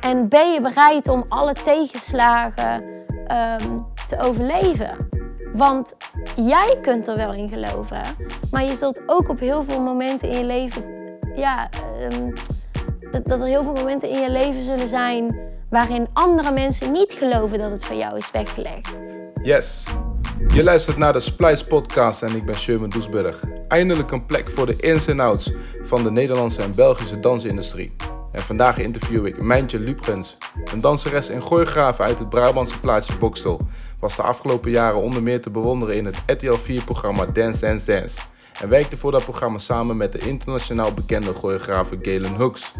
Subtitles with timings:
[0.00, 2.84] En ben je bereid om alle tegenslagen
[3.26, 5.08] ehm, te overleven?
[5.52, 5.94] Want
[6.36, 8.02] jij kunt er wel in geloven,
[8.50, 10.84] maar je zult ook op heel veel momenten in je leven,
[11.34, 11.68] ja,
[12.00, 12.30] ehm,
[13.10, 15.36] dat, dat er heel veel momenten in je leven zullen zijn
[15.70, 19.00] waarin andere mensen niet geloven dat het voor jou is weggelegd.
[19.42, 19.86] Yes.
[20.46, 23.42] Je luistert naar de Splice Podcast en ik ben Sherman Doesburg.
[23.68, 27.92] Eindelijk een plek voor de ins en outs van de Nederlandse en Belgische dansindustrie.
[28.32, 30.36] En vandaag interview ik Mijntje Lubgens,
[30.72, 33.60] een danseres en choreograaf uit het Brabantse plaatsje Bokstel.
[34.00, 38.18] Was de afgelopen jaren onder meer te bewonderen in het RTL 4-programma Dance Dance Dance.
[38.60, 42.72] En werkte voor dat programma samen met de internationaal bekende choreografe Galen Hooks.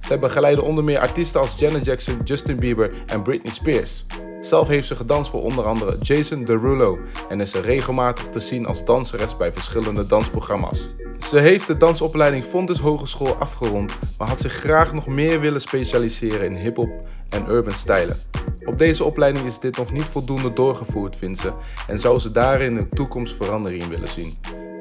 [0.00, 4.06] Zij begeleiden onder meer artiesten als Janet Jackson, Justin Bieber en Britney Spears.
[4.40, 8.66] Zelf heeft ze gedanst voor onder andere Jason Derulo en is ze regelmatig te zien
[8.66, 10.94] als danseres bij verschillende dansprogramma's.
[11.28, 16.46] Ze heeft de dansopleiding Fontes Hogeschool afgerond, maar had zich graag nog meer willen specialiseren
[16.46, 18.16] in hip-hop en urban stijlen.
[18.64, 21.52] Op deze opleiding is dit nog niet voldoende doorgevoerd, vindt ze,
[21.88, 24.32] en zou ze daarin in de toekomst verandering in willen zien.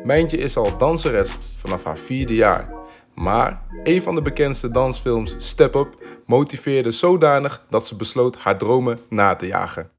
[0.03, 2.69] Mijntje is al danseres vanaf haar vierde jaar.
[3.13, 8.99] Maar een van de bekendste dansfilms, Step Up, motiveerde zodanig dat ze besloot haar dromen
[9.09, 9.89] na te jagen.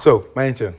[0.00, 0.74] Zo, Mijntje,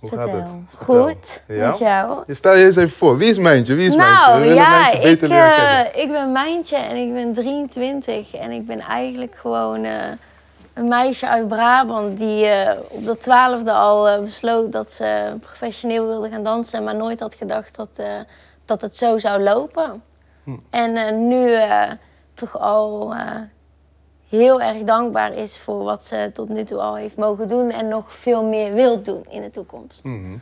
[0.00, 0.50] hoe gaat het?
[0.74, 1.68] Goed, ja?
[1.68, 2.22] met jou?
[2.26, 3.74] Je stel je eens even voor, wie is Mijntje?
[3.74, 4.32] Wie is nou, Mijntje?
[4.32, 6.02] We willen ja, Mijntje beter ik, leren uh, kennen.
[6.02, 9.92] ik ben Mijntje en ik ben 23 en ik ben eigenlijk gewoon uh,
[10.74, 16.30] een meisje uit Brabant die uh, op de twaalfde al besloot dat ze professioneel wilde
[16.30, 18.00] gaan dansen, maar nooit had gedacht dat,
[18.64, 20.02] dat het zo zou lopen.
[20.44, 20.50] Hm.
[20.70, 21.58] En nu
[22.34, 23.14] toch al
[24.28, 27.88] heel erg dankbaar is voor wat ze tot nu toe al heeft mogen doen en
[27.88, 30.04] nog veel meer wil doen in de toekomst.
[30.04, 30.40] -hmm.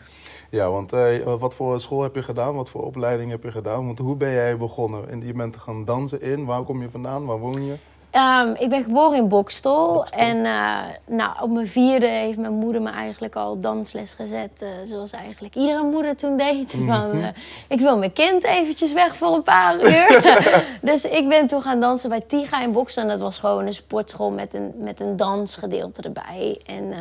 [0.51, 2.55] Ja, want uh, wat voor school heb je gedaan?
[2.55, 3.87] Wat voor opleiding heb je gedaan?
[3.87, 5.11] Want hoe ben jij begonnen?
[5.11, 6.45] En je bent gaan dansen in.
[6.45, 7.27] Waar kom je vandaan?
[7.27, 7.75] Waar woon je?
[8.17, 9.93] Um, ik ben geboren in Bokstel.
[9.93, 10.19] Bokstel.
[10.19, 14.63] En uh, nou, op mijn vierde heeft mijn moeder me eigenlijk al dansles gezet.
[14.63, 16.75] Uh, zoals eigenlijk iedere moeder toen deed.
[16.75, 16.87] Mhm.
[16.87, 17.27] Van, uh,
[17.69, 20.41] ik wil mijn kind eventjes weg voor een paar uur.
[20.91, 23.03] dus ik ben toen gaan dansen bij Tiga in Bokstel.
[23.03, 26.61] En dat was gewoon een sportschool met een, met een dansgedeelte erbij.
[26.67, 26.95] En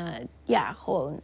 [0.44, 1.19] ja, gewoon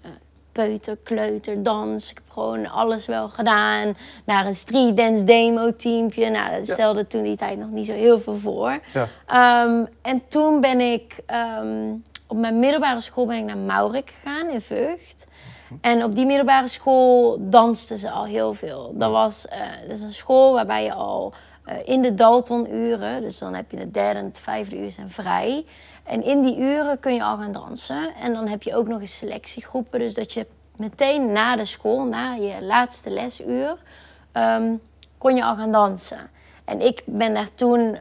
[0.59, 2.11] peuter, kleuter, dans.
[2.11, 3.97] Ik heb gewoon alles wel gedaan.
[4.25, 6.29] Naar een street dance demo teampje.
[6.29, 7.05] Nou, dat stelde ja.
[7.05, 8.79] toen die tijd nog niet zo heel veel voor.
[8.93, 9.63] Ja.
[9.65, 11.15] Um, en toen ben ik
[11.61, 15.27] um, op mijn middelbare school ben ik naar Maurik gegaan in Vught.
[15.81, 18.93] En op die middelbare school dansten ze al heel veel.
[18.95, 21.33] Dat was uh, dat is een school waarbij je al
[21.65, 25.09] uh, in de Dalton-uren, dus dan heb je het derde en het vijfde uur zijn
[25.09, 25.65] vrij.
[26.09, 28.15] En in die uren kun je al gaan dansen.
[28.15, 29.99] En dan heb je ook nog eens selectiegroepen.
[29.99, 33.75] Dus dat je meteen na de school, na je laatste lesuur,
[34.33, 34.81] um,
[35.17, 36.29] kon je al gaan dansen.
[36.65, 37.97] En ik ben daar toen, uh,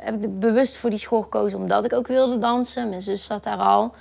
[0.00, 2.88] heb ik bewust voor die school gekozen omdat ik ook wilde dansen.
[2.88, 3.92] Mijn zus zat daar al.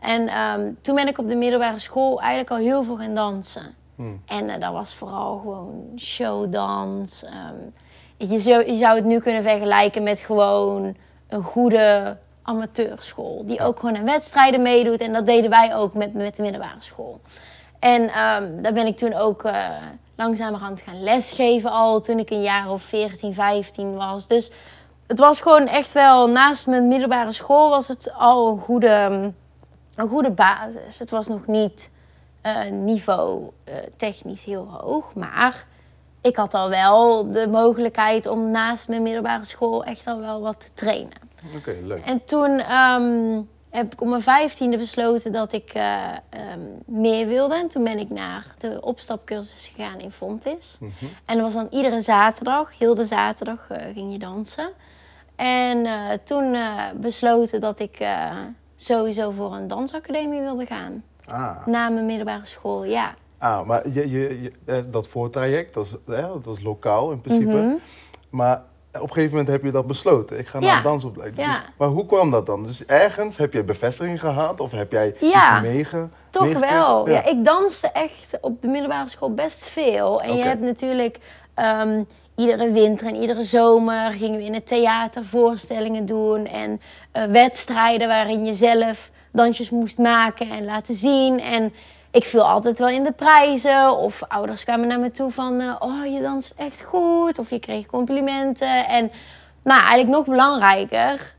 [0.00, 3.74] En um, toen ben ik op de middelbare school eigenlijk al heel veel gaan dansen.
[3.94, 4.22] Hmm.
[4.26, 7.24] En uh, dat was vooral gewoon showdans.
[7.24, 7.72] Um,
[8.28, 10.96] je, zou, je zou het nu kunnen vergelijken met gewoon
[11.28, 12.16] een goede
[12.48, 13.46] amateurschool.
[13.46, 15.00] Die ook gewoon aan wedstrijden meedoet.
[15.00, 17.20] En dat deden wij ook met, met de middelbare school.
[17.78, 19.66] En um, daar ben ik toen ook uh,
[20.16, 22.00] langzamerhand gaan lesgeven al.
[22.00, 24.26] Toen ik een jaar of 14, 15 was.
[24.26, 24.50] Dus
[25.06, 26.28] het was gewoon echt wel...
[26.28, 29.32] Naast mijn middelbare school was het al een goede,
[29.94, 30.98] een goede basis.
[30.98, 31.90] Het was nog niet
[32.46, 35.14] uh, niveau uh, technisch heel hoog.
[35.14, 35.66] Maar
[36.20, 40.60] ik had al wel de mogelijkheid om naast mijn middelbare school echt al wel wat
[40.60, 41.27] te trainen.
[41.46, 42.04] Oké, okay, leuk.
[42.04, 46.12] En toen um, heb ik op mijn vijftiende besloten dat ik uh,
[46.52, 47.54] um, meer wilde.
[47.54, 50.76] En toen ben ik naar de opstapcursus gegaan in Fontis.
[50.80, 50.92] Mhm.
[51.24, 54.70] En dat was dan iedere zaterdag, heel de zaterdag uh, ging je dansen.
[55.36, 56.56] En uh, toen
[56.96, 58.06] besloten dat ik
[58.76, 61.02] sowieso voor een dansacademie wilde gaan.
[61.26, 61.66] Ah.
[61.66, 63.14] Na mijn middelbare school, ja.
[63.38, 67.20] Ah, maar je, je, je, eh, dat voortraject, dat is, hè, dat is lokaal in
[67.20, 67.56] principe.
[67.56, 67.74] Mhm.
[68.30, 68.62] Maar
[69.00, 70.38] op een gegeven moment heb je dat besloten.
[70.38, 70.76] Ik ga naar Ja.
[70.76, 71.46] een dansopleiding.
[71.46, 71.52] Ja.
[71.52, 72.62] Dus, maar hoe kwam dat dan?
[72.62, 76.76] Dus ergens heb je bevestiging gehad of heb jij Ja, iets meege, Toch meegekregen?
[76.78, 77.08] wel.
[77.10, 77.24] Ja.
[77.24, 80.22] ik danste echt op de middelbare school best veel.
[80.22, 81.18] En je hebt natuurlijk
[81.54, 82.02] ehm,
[82.36, 86.46] iedere winter en iedere zomer gingen we in het theater voorstellingen doen.
[86.46, 86.80] En
[87.12, 91.40] eh, wedstrijden waarin je zelf dansjes moest maken en laten zien.
[91.40, 91.72] En
[92.18, 93.96] ik viel altijd wel in de prijzen.
[93.96, 95.60] Of ouders kwamen naar me toe van...
[95.60, 97.38] eh, oh, je danst echt goed.
[97.38, 98.86] Of je kreeg complimenten.
[98.86, 99.10] En
[99.62, 101.36] nou, eigenlijk nog belangrijker...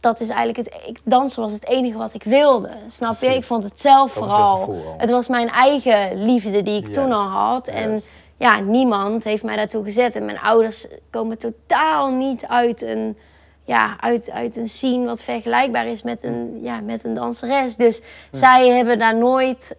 [0.00, 0.82] Dat is eigenlijk het...
[0.86, 2.70] Ik, dansen was het enige wat ik wilde.
[2.86, 3.34] Snap je?
[3.34, 4.56] Ik vond het zelf Dat vooral...
[4.60, 4.94] al.
[4.98, 7.68] Het was mijn eigen liefde die ik toen al had.
[7.68, 8.02] En
[8.36, 10.16] ja, niemand heeft mij daartoe gezet.
[10.16, 13.18] En mijn ouders komen totaal niet uit een,
[13.64, 17.76] ja, uit, uit een scene wat vergelijkbaar is met een, ja, met een danseres.
[17.76, 18.00] Dus
[18.30, 19.76] zij hebben daar nooit,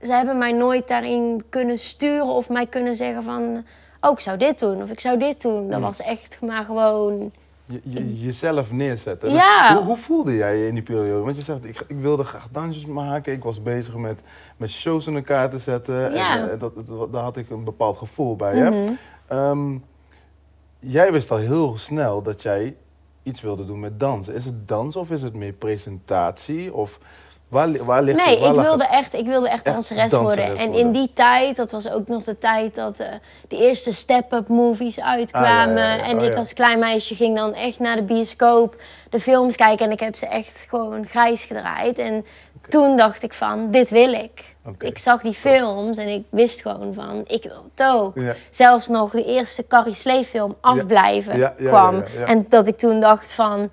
[0.00, 3.64] zij hebben mij nooit daarin kunnen sturen of mij kunnen zeggen van,
[4.00, 5.70] oh, ik zou dit doen of ik zou dit doen.
[5.70, 7.32] Dat was echt maar gewoon,
[7.64, 9.32] Je, je- jezelf neerzetten.
[9.32, 9.74] Ja.
[9.76, 11.24] Hoe, hoe voelde jij je in die periode?
[11.24, 13.32] Want je zegt, ik, ik wilde graag dansjes maken.
[13.32, 14.20] Ik was bezig met,
[14.56, 16.12] met shows in elkaar te zetten.
[16.12, 16.38] Ja.
[16.38, 18.56] En, eh, dat, dat- daar had ik een bepaald gevoel bij.
[18.56, 18.70] Hè?
[18.70, 18.92] Mhm.
[19.26, 19.76] Ehm,
[20.78, 22.76] jij wist al heel snel dat jij
[23.22, 24.34] iets wilde doen met dansen.
[24.34, 26.74] Is het dans of is het meer presentatie?
[26.74, 26.98] Of
[27.50, 28.40] waar, li- waar ligt Nee, het?
[28.40, 28.92] Waar ik wilde het?
[28.92, 30.44] echt, ik wilde echt Echt danseres worden.
[30.44, 30.74] En worden.
[30.74, 33.06] in die tijd, dat was ook nog de tijd dat eh,
[33.48, 35.68] de eerste step-up movies uitkwamen.
[35.76, 36.02] Ah, ja, ja, ja.
[36.04, 39.86] En Oh, ik als klein meisje ging dan echt naar de bioscoop de films kijken.
[39.86, 41.98] En ik heb ze echt gewoon grijs gedraaid.
[41.98, 42.24] En
[42.68, 44.48] toen dacht ik van, dit wil ik.
[44.78, 48.12] Ik zag die films en ik wist gewoon van, ik wil het ook.
[48.14, 48.34] Ja.
[48.50, 52.02] Zelfs nog de eerste Carrie Slee film Afblijven Ja, ja, kwam.
[52.26, 53.70] En dat ik toen dacht van,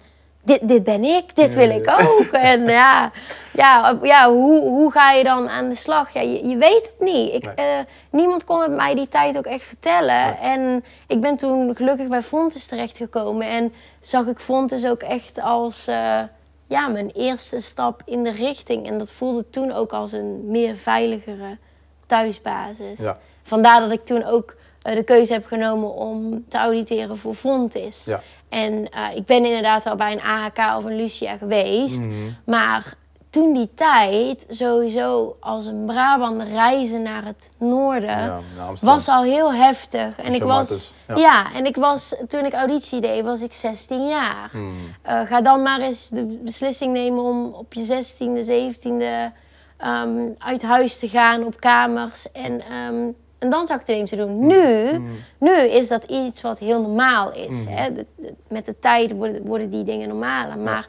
[0.48, 2.32] dit, dit ben ik, dit wil ik ook.
[2.52, 3.12] En ja,
[3.54, 6.14] ja, ja hoe, hoe ga je dan aan de slag?
[6.14, 7.34] Ja, je, je weet het niet.
[7.34, 7.54] Ik, Nee.
[7.56, 7.80] eh,
[8.10, 10.26] niemand kon het mij die tijd ook echt vertellen.
[10.26, 10.34] Nee.
[10.34, 13.48] En ik ben toen gelukkig bij Fontes terechtgekomen.
[13.48, 16.20] En zag ik Fontes ook echt als eh,
[16.68, 18.88] ja, mijn eerste stap in de richting.
[18.88, 21.58] En dat voelde toen ook als een meer veiligere
[22.06, 23.00] thuisbasis.
[23.00, 23.18] Ja.
[23.44, 28.06] Vandaar dat ik toen ook eh, de keuze heb genomen om te auditeren voor Fontes.
[28.06, 28.22] Ja.
[28.50, 32.00] En eh, ik ben inderdaad al bij een AHK of een Lucia geweest.
[32.00, 32.14] Mhm.
[32.46, 32.96] Maar
[33.30, 38.96] toen die tijd, sowieso als een Brabander reizen naar het noorden, Ja, naar Amsterdam.
[38.96, 40.18] was al heel heftig.
[40.18, 41.16] En ik was, ja.
[41.16, 41.54] ja.
[41.54, 44.50] en ik was, toen ik auditie deed, was ik 16 jaar.
[44.54, 44.66] Mhm.
[45.02, 49.34] Eh, ga dan maar eens de beslissing nemen om op je 16e, 17e
[49.78, 54.48] ehm, uit huis te gaan op kamers en ehm, een dansacademie te doen.
[54.48, 55.02] Nu, Mhm.
[55.40, 57.66] nu is dat iets wat heel normaal is.
[57.66, 57.74] Mhm.
[57.76, 57.94] Hè?
[57.94, 60.58] De- de- met de tijd worden, worden die dingen normaler.
[60.58, 60.88] Maar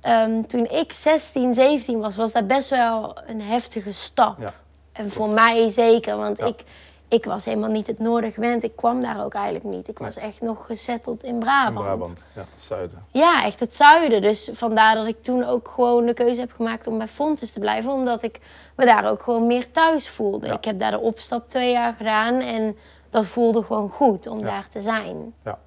[0.00, 4.38] ehm, toen ik 16, 17 was, was dat best wel een heftige stap.
[4.40, 4.52] Ja.
[4.92, 6.44] En voor mij zeker, want Ja.
[6.46, 6.64] ik,
[7.08, 8.62] ik was helemaal niet het noorden gewend.
[8.62, 9.88] Ik kwam daar ook eigenlijk niet.
[9.88, 11.76] Ik was echt nog gezetteld in Brabant.
[11.78, 13.04] In Brabant, ja, zuiden.
[13.10, 14.22] Ja, echt het zuiden.
[14.22, 17.60] Dus vandaar dat ik toen ook gewoon de keuze heb gemaakt om bij Fontes te
[17.60, 17.92] blijven.
[17.92, 18.40] Omdat ik
[18.76, 20.46] me daar ook gewoon meer thuis voelde.
[20.46, 20.52] Ja.
[20.56, 22.76] Ik heb daar de opstap twee jaar gedaan en
[23.10, 24.44] dat voelde gewoon goed om Ja.
[24.44, 25.34] daar te zijn.
[25.44, 25.58] Ja.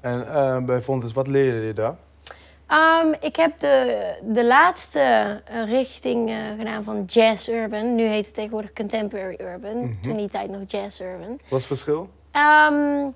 [0.00, 1.94] En eh, bij Fontes, wat leerde je daar?
[2.74, 5.00] Ehm, ik heb de, de laatste
[5.44, 7.94] eh, richting eh, gedaan van Jazz Urban.
[7.94, 9.76] Nu heet het tegenwoordig Contemporary Urban.
[9.76, 10.00] Mhm.
[10.00, 11.28] Toen die tijd nog Jazz Urban.
[11.28, 12.08] Wat is het verschil?
[12.30, 13.08] Ehm,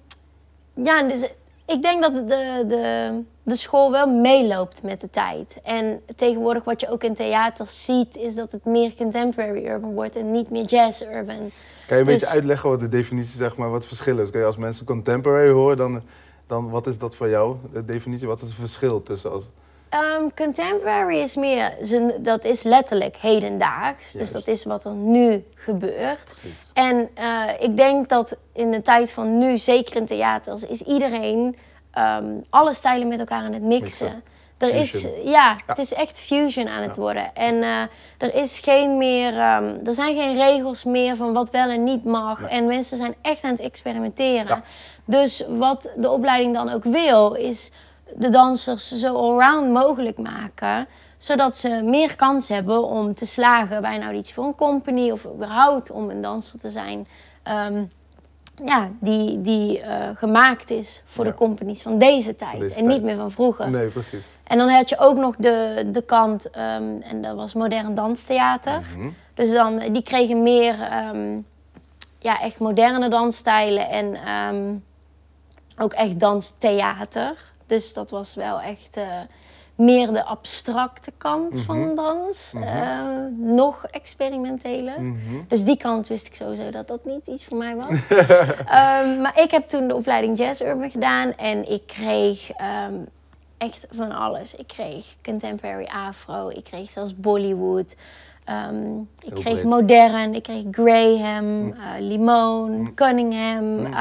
[0.74, 1.28] ja, dus
[1.66, 5.56] ik denk dat de, de, de school wel meeloopt met de tijd.
[5.62, 10.16] En tegenwoordig wat je ook in theater ziet, is dat het meer contemporary urban wordt
[10.16, 11.50] en niet meer jazz urban.
[11.86, 14.30] Kan je een Dus- beetje uitleggen wat de definitie, zeg maar, wat het verschil is?
[14.30, 16.02] Kijk, als mensen contemporary horen, dan,
[16.48, 18.26] dan wat is dat voor jou, de definitie?
[18.26, 19.44] Wat is het verschil tussen als...
[19.88, 21.72] Ehm, contemporary is meer,
[22.20, 24.12] dat is letterlijk hedendaags.
[24.12, 26.24] Dus dat is wat er nu gebeurt.
[26.24, 26.66] Precies.
[26.72, 31.56] En eh, ik denk dat in de tijd van nu, zeker in theaters, is iedereen
[31.90, 34.06] ehm, alle stijlen met elkaar aan het mixen.
[34.06, 34.22] Mixen.
[34.58, 37.00] Er is, ja, het is echt fusion aan het Ja.
[37.00, 37.34] worden.
[37.34, 37.82] En eh,
[38.18, 42.04] er is geen meer, ehm, er zijn geen regels meer van wat wel en niet
[42.04, 42.40] mag.
[42.40, 42.48] Nee.
[42.50, 44.46] En mensen zijn echt aan het experimenteren.
[44.46, 44.62] Ja.
[45.10, 47.70] Dus wat de opleiding dan ook wil, is
[48.16, 50.86] de dansers zo allround mogelijk maken.
[51.18, 55.24] Zodat ze meer kans hebben om te slagen bij een auditie voor een company of
[55.26, 57.06] überhaupt om een danser te zijn.
[57.42, 57.84] ehm,
[58.64, 61.30] ja, die, die eh, gemaakt is voor Ja.
[61.30, 63.70] de companies van deze tijd Deze en niet meer van vroeger.
[63.70, 64.26] Nee, precies.
[64.44, 68.80] En dan had je ook nog de, de kant, ehm, en dat was modern danstheater.
[68.96, 69.08] Mhm.
[69.34, 71.38] Dus dan, die kregen meer, ehm,
[72.18, 74.16] ja, echt moderne dansstijlen en
[75.78, 77.34] ook echt danstheater.
[77.66, 79.04] Dus dat was wel echt eh,
[79.74, 81.62] meer de abstracte kant Mhm.
[81.62, 82.50] van dans.
[82.54, 82.64] Mhm.
[82.64, 82.98] Eh,
[83.36, 85.00] nog experimenteler.
[85.02, 85.16] Mhm.
[85.48, 87.86] Dus die kant wist ik sowieso dat dat niet iets voor mij was.
[88.66, 92.94] Ehm, maar ik heb toen de opleiding Jazz Urban gedaan en ik kreeg ehm,
[93.58, 94.54] echt van alles.
[94.54, 97.96] Ik kreeg contemporary afro, ik kreeg zelfs Bollywood.
[98.44, 102.94] Ehm, ik kreeg modern, ik kreeg Graham, eh, Limoon, Mm.
[102.94, 103.64] Cunningham.
[103.64, 103.94] Mm.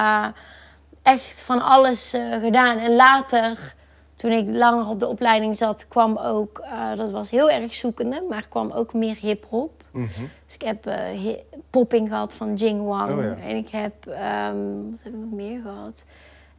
[1.07, 2.77] Echt van alles eh, gedaan.
[2.77, 3.75] En later,
[4.15, 8.23] toen ik langer op de opleiding zat, kwam ook, eh, dat was heel erg zoekende,
[8.29, 9.83] maar kwam ook meer hip-hop.
[9.91, 10.05] Mhm.
[10.45, 11.35] Dus ik heb eh,
[11.69, 13.11] popping gehad van Jing Wang.
[13.11, 13.35] Oh ja.
[13.47, 14.55] En ik heb, ehm,
[14.91, 16.03] wat heb ik nog meer gehad?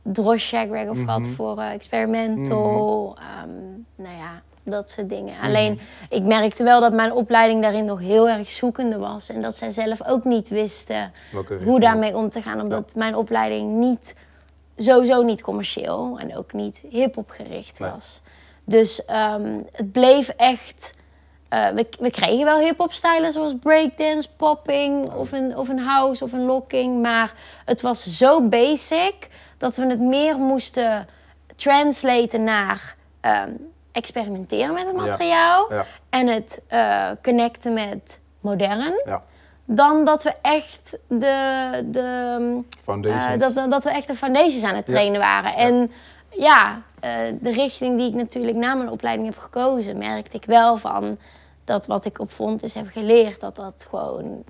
[0.02, 1.04] Drosh Shagrag of Mhm.
[1.04, 3.16] gehad voor Experimental.
[3.18, 3.50] Ehm,
[3.96, 5.34] nou ja, dat soort dingen.
[5.42, 9.28] Alleen, ik merkte wel dat mijn opleiding daarin nog heel erg zoekende was.
[9.28, 11.12] En dat zij zelf ook niet wisten
[11.64, 12.60] hoe daarmee om te gaan.
[12.60, 14.14] Omdat mijn opleiding niet,
[14.78, 17.90] sowieso niet commercieel en ook niet hip-hop gericht Nee.
[17.90, 18.20] was.
[18.64, 20.90] Dus ehm, het bleef echt.
[21.48, 26.24] eh, we, we kregen wel hip-hop stijlen zoals breakdance, popping of een, of een house
[26.24, 27.02] of een locking.
[27.02, 27.32] Maar
[27.64, 31.06] het was zo basic dat we het meer moesten
[31.56, 33.50] translaten naar ehm,
[33.92, 39.00] experimenteren met het materiaal Ja, en het eh, connecten met modern.
[39.04, 39.22] ja.
[39.70, 43.42] Dan dat we echt de, de, Foundations.
[43.42, 45.54] eh, dat, dat, we echt de foundations aan het trainen waren.
[45.54, 45.90] En
[46.30, 50.76] ja, eh, de richting die ik natuurlijk na mijn opleiding heb gekozen, merkte ik wel
[50.76, 51.18] van
[51.64, 54.42] dat wat ik op Fontes heb geleerd, dat dat gewoon,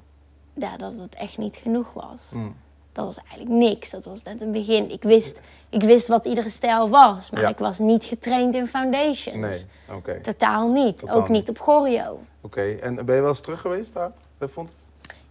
[0.55, 2.31] ja, dat het echt niet genoeg was.
[2.35, 2.55] Mm.
[2.93, 3.91] Dat was eigenlijk niks.
[3.91, 4.91] Dat was net een begin.
[4.91, 7.49] Ik wist, ik wist wat iedere stijl was, maar Ja.
[7.49, 9.37] ik was niet getraind in foundations.
[9.37, 10.21] Nee, oké.
[10.21, 10.99] Totaal niet.
[10.99, 11.49] Totaal Ook niet niet.
[11.49, 12.21] op choreo.
[12.41, 14.11] Oké, en ben je wel eens terug geweest daar?
[14.39, 14.87] Bij Fontes?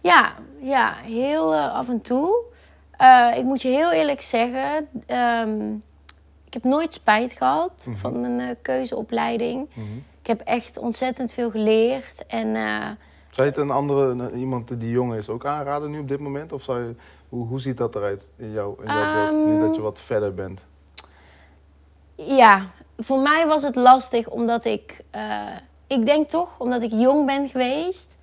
[0.08, 2.42] Ja, ja, heel eh, af en toe.
[2.90, 5.74] Eh, ik moet je heel eerlijk zeggen, ehm,
[6.46, 7.96] ik heb nooit spijt gehad Mhm.
[7.98, 9.68] van mijn eh, keuzeopleiding.
[9.74, 9.86] Mhm.
[10.20, 12.26] Ik heb echt ontzettend veel geleerd.
[12.26, 12.52] En
[13.30, 16.52] Zou je het een andere, iemand die jong is, ook aanraden nu op dit moment?
[16.52, 16.94] Of zou je,
[17.28, 20.00] hoe, hoe ziet dat eruit in, jou, in jouw beeld, nu Ehm, dat je wat
[20.00, 20.66] verder bent?
[22.14, 22.62] ja,
[22.98, 25.00] voor mij was het lastig omdat ik,
[25.86, 28.16] ik denk toch, omdat ik jong ben geweest,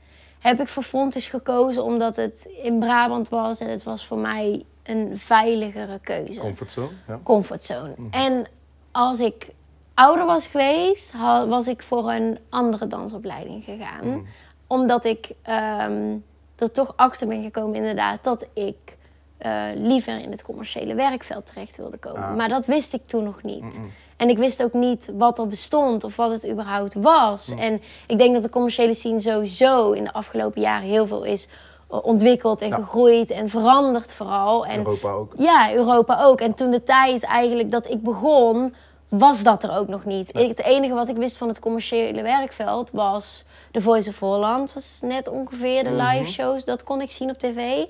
[0.45, 4.63] heb ik voor Fontes gekozen omdat het in Brabant was en het was voor mij
[4.83, 6.39] een veiligere keuze.
[6.39, 6.89] Comfortzone?
[7.07, 7.19] Ja.
[7.23, 7.93] comfortzone.
[7.97, 8.13] Mhm.
[8.13, 8.47] En
[8.91, 9.47] als ik
[9.93, 11.13] ouder was geweest,
[11.47, 14.07] was ik voor een andere dansopleiding gegaan.
[14.07, 14.19] Mhm.
[14.67, 16.17] Omdat ik ehm,
[16.55, 18.94] er toch achter ben gekomen, inderdaad, dat ik
[19.37, 22.23] eh, liever in het commerciële werkveld terecht wilde komen.
[22.23, 22.35] Ah.
[22.35, 23.79] Maar dat wist ik toen nog niet.
[24.17, 27.47] En ik wist ook niet wat er bestond of wat het überhaupt was.
[27.47, 27.59] Mhm.
[27.59, 31.47] En ik denk dat de commerciële scene sowieso in de afgelopen jaren heel veel is
[31.89, 32.75] eh, ontwikkeld en Ja.
[32.75, 34.65] gegroeid en veranderd vooral.
[34.65, 35.33] En Europa ook.
[35.37, 36.41] ja, Europa ook.
[36.41, 38.73] En toen de tijd eigenlijk dat ik begon,
[39.09, 40.33] was dat er ook nog niet.
[40.33, 40.47] Nee.
[40.47, 44.73] Het enige wat ik wist van het commerciële werkveld was The Voice of Holland.
[44.73, 46.07] was net ongeveer de Mhm.
[46.07, 46.65] live shows.
[46.65, 47.85] Dat kon ik zien op tv.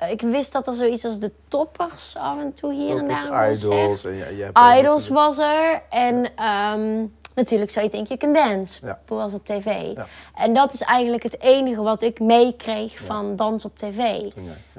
[0.00, 3.24] Eh, Ik wist dat er zoiets als de toppers af en toe hier en daar
[3.24, 3.72] een concert.
[3.72, 4.04] Idols.
[4.04, 5.82] En je Idols was er.
[5.90, 7.04] En ehm,
[7.34, 8.86] natuurlijk So You Think You Can Dance.
[8.86, 9.00] Ja.
[9.06, 9.96] was op tv.
[9.96, 10.06] Ja.
[10.34, 14.30] En dat is eigenlijk het enige wat ik meekreeg van dans op tv.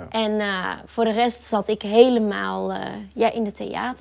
[0.09, 2.79] En eh, voor de rest zat ik helemaal eh,
[3.13, 3.51] ja, in de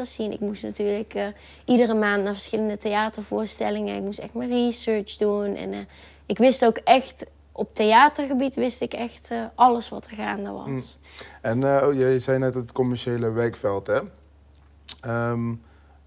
[0.04, 0.32] zien.
[0.32, 1.32] Ik moest natuurlijk
[1.64, 3.96] iedere maand naar verschillende theatervoorstellingen.
[3.96, 5.56] Ik moest echt mijn research doen.
[5.56, 5.88] En
[6.26, 7.26] ik wist ook echt,
[7.60, 10.66] op theatergebied wist ik echt eh, alles wat er gaande was.
[10.66, 10.82] Mm.
[11.40, 14.00] En eh, oh, je zei net het commerciële werkveld, hè?
[15.00, 15.54] Ehm,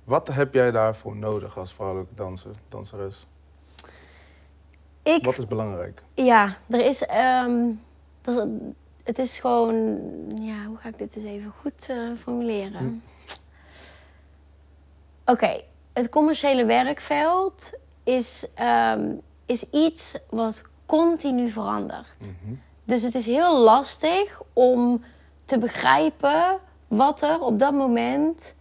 [0.04, 3.26] wat heb jij daarvoor nodig als vrouwelijke danser, danseres?
[5.04, 6.02] Ik, Wat is belangrijk?
[6.14, 7.72] ja, er is, ehm,
[8.22, 8.72] dat is-
[9.04, 9.76] het is gewoon,
[10.42, 12.78] ja, hoe ga ik dit eens even goed eh, formuleren?
[12.80, 12.94] Hm.
[15.32, 15.62] Oké,
[15.94, 17.72] het commerciële werkveld
[18.04, 19.12] is, ehm,
[19.46, 22.20] is iets wat continu verandert.
[22.20, 22.54] Mhm.
[22.84, 25.04] Dus het is heel lastig om
[25.46, 28.56] te begrijpen wat er op dat moment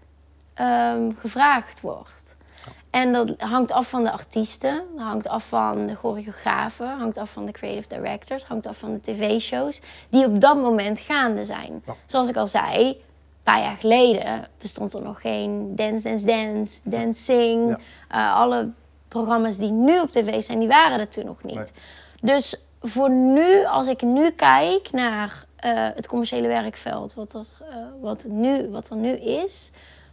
[0.54, 2.22] ehm, gevraagd wordt.
[2.90, 7.44] En dat hangt af van de artiesten, hangt af van de choreografen, hangt af van
[7.44, 11.82] de creative directors, hangt af van de tv-shows die op dat moment gaande zijn.
[11.86, 11.94] Ja.
[12.06, 12.96] Zoals ik al zei, een
[13.42, 17.34] paar jaar geleden bestond er nog geen Dance Dance Dance.
[17.34, 17.78] Ja.
[18.08, 18.70] Eh, alle
[19.08, 21.54] programma's die nu op tv zijn, die waren er toen nog niet.
[21.54, 21.66] Nee.
[22.22, 27.76] Dus voor nu, als ik nu kijk naar eh, het commerciële werkveld, wat er, eh,
[28.00, 29.70] wat, nu, wat er nu is,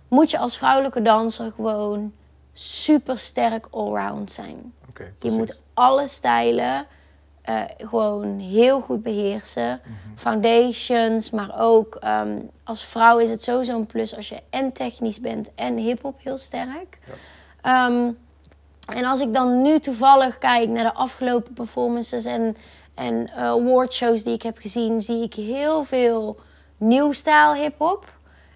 [0.07, 2.13] moet je als vrouwelijke danser gewoon
[2.53, 4.73] super sterk allround zijn.
[4.89, 6.85] Oké, Je moet alle stijlen
[7.41, 9.81] eh, gewoon heel goed beheersen.
[9.83, 10.17] Mhm.
[10.17, 15.19] Foundations, maar ook ehm, als vrouw is het sowieso een plus als je en technisch
[15.19, 16.99] bent en hip-hop heel sterk.
[17.61, 18.11] Ehm,
[18.93, 22.57] en als ik dan nu toevallig kijk naar de afgelopen performances en,
[22.95, 26.39] en eh, awardshows die ik heb gezien, zie ik heel veel
[26.77, 28.11] nieuw stijl hip-hop.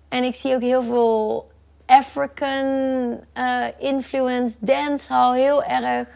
[0.10, 1.52] En ik zie ook heel veel
[1.86, 6.08] African eh, influence, dancehall, heel erg,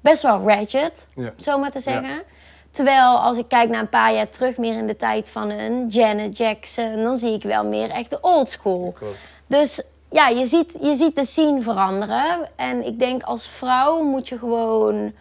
[0.00, 1.30] best wel ratchet, Ja.
[1.36, 2.22] zo maar te zeggen.
[2.70, 5.88] Terwijl als ik kijk naar een paar jaar terug, meer in de tijd van een
[5.88, 8.92] Janet Jackson, dan zie ik wel meer echt de old school.
[8.98, 9.18] Klopt.
[9.46, 9.82] Dus
[10.14, 12.48] ja, je ziet, je ziet de scene veranderen.
[12.56, 15.12] En ik denk als vrouw moet je gewoon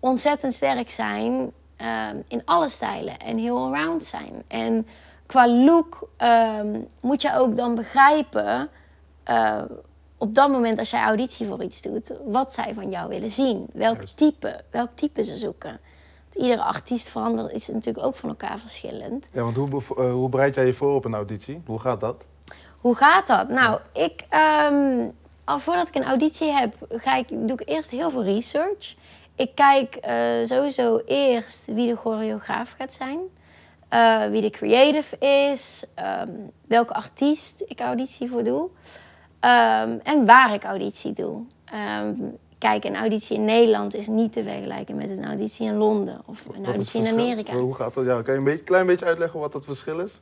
[0.00, 4.42] ontzettend sterk zijn ehm, in alle stijlen en heel allround zijn.
[4.46, 4.86] En
[5.26, 8.68] qua look ehm, moet je ook dan begrijpen
[9.22, 9.62] eh,
[10.18, 13.66] op dat moment als jij auditie voor iets doet, wat zij van jou willen zien.
[13.72, 14.16] Welk Juist.
[14.16, 15.80] type, welk type ze zoeken.
[16.32, 19.28] Iedere artiest verandert is natuurlijk ook van elkaar verschillend.
[19.32, 21.62] Ja, want hoe, eh, hoe bereid jij je voor op een auditie?
[21.66, 22.24] Hoe gaat dat?
[22.80, 23.48] Hoe gaat dat?
[23.48, 25.08] Nou, ik, ehm,
[25.44, 28.94] al voordat ik een auditie heb, ga ik, doe ik eerst heel veel research.
[29.34, 33.18] Ik kijk eh, sowieso eerst wie de choreograaf gaat zijn,
[33.88, 36.28] eh, wie de creative is, ehm,
[36.66, 38.68] welke artiest ik auditie voor doe
[39.40, 41.42] ehm, en waar ik auditie doe.
[42.58, 46.44] Kijk, een auditie in Nederland is niet te vergelijken met een auditie in Londen of
[46.44, 47.12] een Wat auditie in?
[47.12, 47.52] Amerika.
[47.52, 48.04] Hoe gaat dat?
[48.04, 50.20] Ja, kan je een beetje, klein beetje uitleggen wat het verschil is?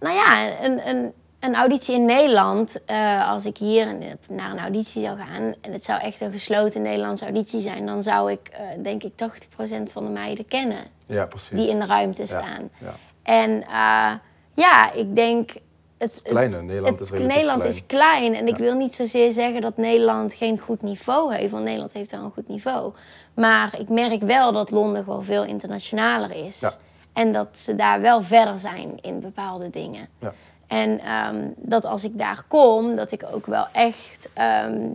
[0.00, 3.96] Nou ja, een, een, een auditie in Nederland, eh, als ik hier
[4.28, 8.02] naar een auditie zou gaan en het zou echt een gesloten Nederlandse auditie zijn, dan
[8.02, 11.58] zou ik eh, denk ik 80% van de meiden kennen Ja, precies.
[11.58, 12.70] die in de ruimte Ja, staan.
[12.78, 12.94] Ja.
[13.22, 14.12] En eh,
[14.54, 15.50] ja, ik denk.
[15.98, 16.56] Het, kleiner.
[16.58, 17.74] het- Nederland het- is Nederland klein.
[17.74, 18.34] is klein.
[18.34, 21.50] En ik wil niet zozeer zeggen dat Nederland geen goed niveau heeft.
[21.52, 22.92] Want Nederland heeft wel een goed niveau.
[23.34, 26.60] Maar ik merk wel dat Londen gewoon veel internationaler is.
[26.60, 26.72] Ja.
[27.12, 30.08] En dat ze daar wel verder zijn in bepaalde dingen.
[30.20, 30.32] Ja.
[30.66, 34.88] En ehm, dat als ik daar kom, dat ik ook wel echt ehm,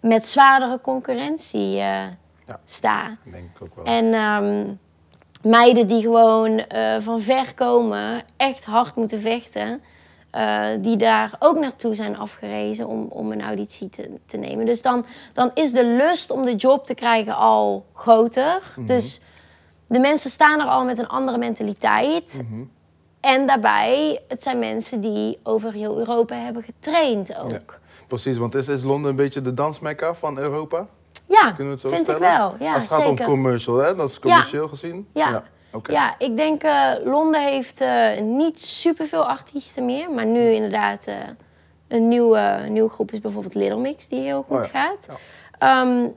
[0.00, 2.06] met zwaardere concurrentie eh,
[2.46, 2.60] Ja.
[2.64, 3.16] sta.
[3.24, 3.84] Denk ik ook wel.
[3.84, 4.66] En ehm,
[5.50, 9.80] meiden die gewoon eh, van ver komen, echt hard moeten vechten.
[10.30, 14.66] eh, die daar ook naartoe zijn afgerezen om, om een auditie te, te nemen.
[14.66, 18.62] Dus dan, dan is de lust om de job te krijgen al groter.
[18.76, 18.86] Mhm.
[18.86, 19.20] Dus
[19.86, 22.40] de mensen staan er al met een andere mentaliteit.
[22.42, 22.62] Mhm.
[23.28, 27.50] En daarbij, het zijn mensen die over heel Europa hebben getraind ook.
[27.50, 27.58] Ja.
[28.06, 30.86] Precies, want is, is Londen een beetje de dansmekka van Europa?
[31.26, 32.32] Ja, Kunnen we het zo vind stellen?
[32.32, 32.54] ik wel.
[32.58, 33.26] Ja, Als het gaat zeker.
[33.26, 33.94] om commercial, hè?
[33.94, 35.08] Dat is commercieel gezien?
[35.14, 35.42] Ja.
[35.72, 35.92] Oké.
[35.92, 40.10] Ja, ik denk eh, Londen heeft eh, niet superveel artiesten meer.
[40.10, 41.14] Maar nu inderdaad eh,
[41.88, 44.68] een nieuwe, nieuwe groep is bijvoorbeeld Little Mix die heel goed Oh ja.
[44.68, 45.06] gaat.
[45.08, 45.16] Ja.
[45.58, 46.08] Ehm,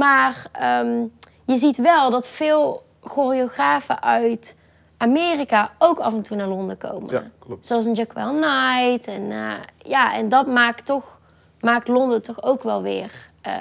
[0.00, 1.02] maar ehm,
[1.44, 4.56] je ziet wel dat veel choreografen uit
[5.04, 7.10] Amerika ook af en toe naar Londen komen.
[7.10, 7.66] Ja, klopt.
[7.66, 9.06] Zoals een Jacquel Knight.
[9.06, 11.18] En, eh, ja, en dat maakt, toch,
[11.60, 13.52] maakt Londen toch ook wel weer eh,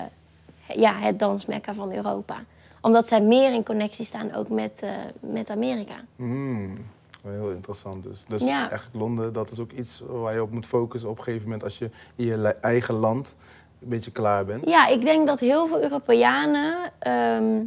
[0.75, 2.35] ja, het dansmekka van Europa.
[2.81, 4.89] Omdat zij meer in connectie staan ook met, eh,
[5.19, 5.93] met Amerika.
[6.15, 6.85] Mm,
[7.23, 8.23] heel interessant dus.
[8.27, 8.69] Dus Ja.
[8.69, 11.63] eigenlijk Londen, dat is ook iets waar je op moet focussen op een gegeven moment
[11.63, 13.35] als je in je eigen land
[13.81, 14.69] een beetje klaar bent.
[14.69, 17.61] Ja, ik denk dat heel veel Europeanen ehm,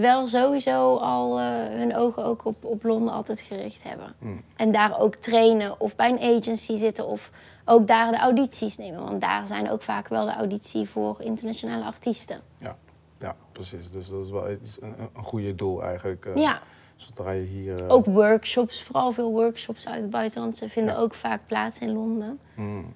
[0.00, 4.14] wel sowieso al eh, hun ogen ook op, op Londen altijd gericht hebben.
[4.18, 4.42] Mm.
[4.56, 7.30] En daar ook trainen of bij een agency zitten of
[7.64, 9.02] ook daar de audities nemen.
[9.04, 12.40] Want daar zijn ook vaak wel de auditie voor internationale artiesten.
[12.58, 12.76] Ja,
[13.18, 13.90] ja precies.
[13.90, 16.26] Dus dat is wel iets, een, een goede doel eigenlijk.
[16.26, 16.60] eh, Ja,
[16.96, 17.84] Zodra je hier...
[17.84, 20.56] eh, ook workshops, vooral veel workshops uit het buitenland.
[20.56, 21.00] Ze vinden Ja.
[21.00, 22.38] ook vaak plaats in Londen.
[22.54, 22.92] mm.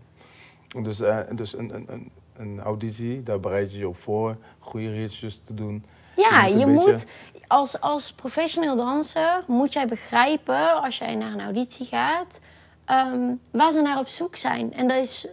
[0.83, 1.01] Dus,
[1.35, 4.37] dus een, een, een, een auditie, daar bereid je je op voor.
[4.59, 5.85] Goede research te doen.
[6.21, 7.05] Ja, je beetje- moet
[7.47, 12.41] als, als professioneel danser moet jij begrijpen als jij naar een auditie gaat
[12.85, 14.75] ehm, waar ze naar op zoek zijn.
[14.75, 15.27] En dat is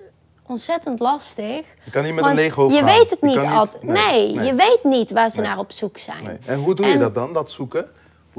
[0.45, 1.65] ontzettend lastig.
[1.83, 2.87] Je kan niet met een leeg hoofd je gaan.
[2.95, 3.83] weet het niet altijd.
[3.83, 4.45] Nee, nee.
[4.45, 5.47] je weet niet waar ze Nee.
[5.49, 6.23] naar op zoek zijn.
[6.23, 6.37] Nee.
[6.45, 7.89] En hoe doe je En- dat dan, dat zoeken?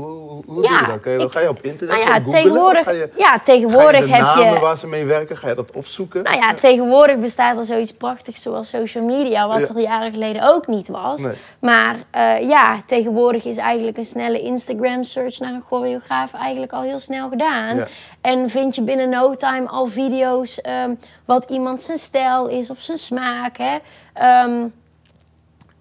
[0.02, 1.04] Hoe, hoe, Ja, doe je dat?
[1.20, 2.32] Je, ik- ga je op internet Nou ja, googlen?
[2.32, 4.58] tegenwoordig, ga je, ja, ga tegenwoordig je de heb namen je.
[4.60, 6.22] waar ze mee werken, ga je dat opzoeken?
[6.22, 9.66] Nou ja, tegenwoordig bestaat er zoiets prachtigs zoals social media, wat Ja.
[9.68, 11.20] er jaren geleden ook niet was.
[11.20, 11.34] Nee.
[11.58, 16.98] Maar eh, ja, tegenwoordig is eigenlijk een snelle Instagram-search naar een choreograaf eigenlijk al heel
[16.98, 17.76] snel gedaan.
[17.76, 17.86] Ja.
[18.20, 22.78] En vind je binnen no time al video's ehm, wat iemand zijn stijl is of
[22.80, 23.56] zijn smaak.
[23.56, 23.76] Hè?
[24.14, 24.68] Ehm,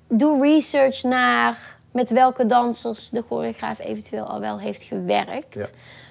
[0.10, 5.54] doe research naar met welke dansers de choreograaf eventueel al wel heeft gewerkt.
[5.54, 5.66] Ja.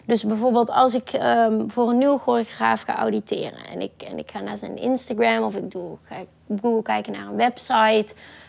[0.04, 4.30] Dus bijvoorbeeld als ik ehm, voor een nieuwe choreograaf ga auditeren en ik, en ik
[4.30, 8.06] ga naar zijn Instagram of ik doe, ga ik op Google kijken naar een website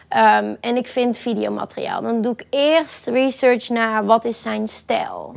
[0.08, 5.36] ehm, en ik vind videomateriaal, dan doe ik eerst research naar wat is zijn stijl.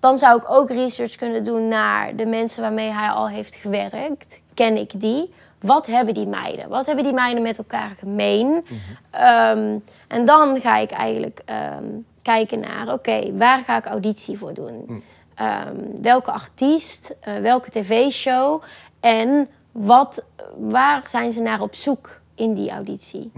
[0.00, 4.40] Dan zou ik ook research kunnen doen naar de mensen waarmee hij al heeft gewerkt.
[4.54, 5.32] Ken ik die?
[5.60, 6.68] Wat hebben die meiden?
[6.68, 8.64] Wat hebben die meiden met elkaar gemeen?
[9.10, 11.84] Ehm, en dan ga ik eigenlijk ehm,
[12.22, 15.02] kijken naar, oké, waar ga ik auditie voor doen?
[15.34, 18.62] Ehm, welke artiest, eh, welke tv-show
[19.00, 20.22] en wat,
[20.58, 23.30] waar zijn ze naar op zoek in die auditie?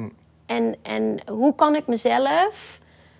[0.47, 2.79] En, en hoe kan ik mezelf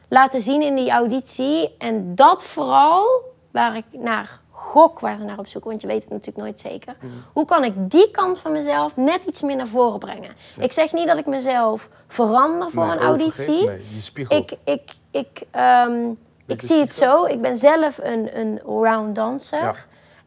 [0.09, 3.07] laten zien in die auditie en dat vooral
[3.51, 6.61] waar ik naar gok waar ze naar op zoeken, want je weet het natuurlijk nooit
[6.61, 6.97] zeker.
[7.33, 10.31] Hoe kan ik die kant van mezelf net iets meer naar voren brengen?
[10.59, 13.67] Ik zeg niet dat ik mezelf verander voor Nee, een auditie.
[13.67, 14.25] Nee, je.
[14.29, 16.11] Ik, ik, ik, ehm,
[16.47, 17.25] ik zie het zo.
[17.25, 19.63] Ik ben zelf een, een allround danser.
[19.63, 19.75] Ja.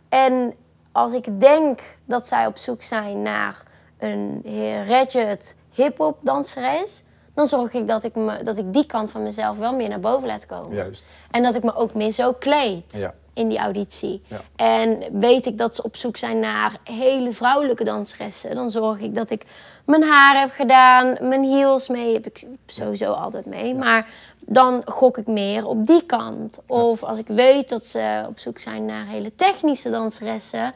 [0.09, 0.53] En
[0.91, 3.63] als ik denk dat zij op zoek zijn naar
[3.99, 4.43] een
[4.87, 9.57] ratchet hip-hop danseres, dan zorg ik dat ik, me, dat ik die kant van mezelf
[9.57, 10.75] wel meer naar boven laat komen.
[10.75, 11.05] Juist.
[11.31, 13.13] En dat ik me ook meer zo kleed Ja.
[13.33, 14.21] In die auditie.
[14.27, 14.41] Ja.
[14.55, 19.15] En weet ik dat ze op zoek zijn naar hele vrouwelijke danseressen, dan zorg ik
[19.15, 19.45] dat ik
[19.85, 23.75] mijn haar heb gedaan, mijn heels mee, heb ik sowieso altijd mee.
[23.75, 24.07] Maar
[24.39, 26.59] dan gok ik meer op die kant.
[26.67, 30.73] Of als ik weet dat ze op zoek zijn naar hele technische danseressen,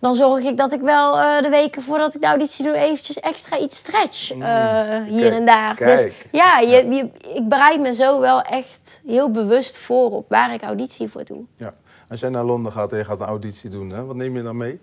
[0.00, 3.20] dan zorg ik dat ik wel eh, de weken voordat ik de auditie doe eventjes
[3.20, 5.18] extra iets stretch eh, hier Mm.
[5.18, 5.74] kijk, en daar.
[5.74, 5.96] kijk.
[5.96, 10.54] Dus ja, je, je, ik bereid me zo wel echt heel bewust voor op waar
[10.54, 11.44] ik auditie voor doe.
[11.56, 11.74] Ja.
[12.08, 14.42] Als jij naar Londen gaat en je gaat een auditie doen, hè, wat neem je
[14.42, 14.80] dan mee?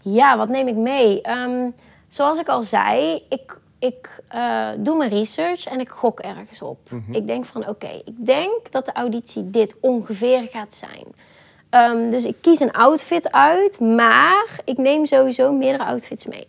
[0.00, 1.22] Ja, wat neem ik mee?
[1.22, 1.70] Ehm,
[2.08, 6.78] zoals ik al zei, ik, ik eh, doe mijn research en ik gok ergens op.
[7.10, 11.06] Ik denk van, oké, ik denk dat de auditie dit ongeveer gaat zijn.
[11.70, 16.46] Ehm, dus ik kies een outfit uit, maar ik neem sowieso meerdere outfits mee.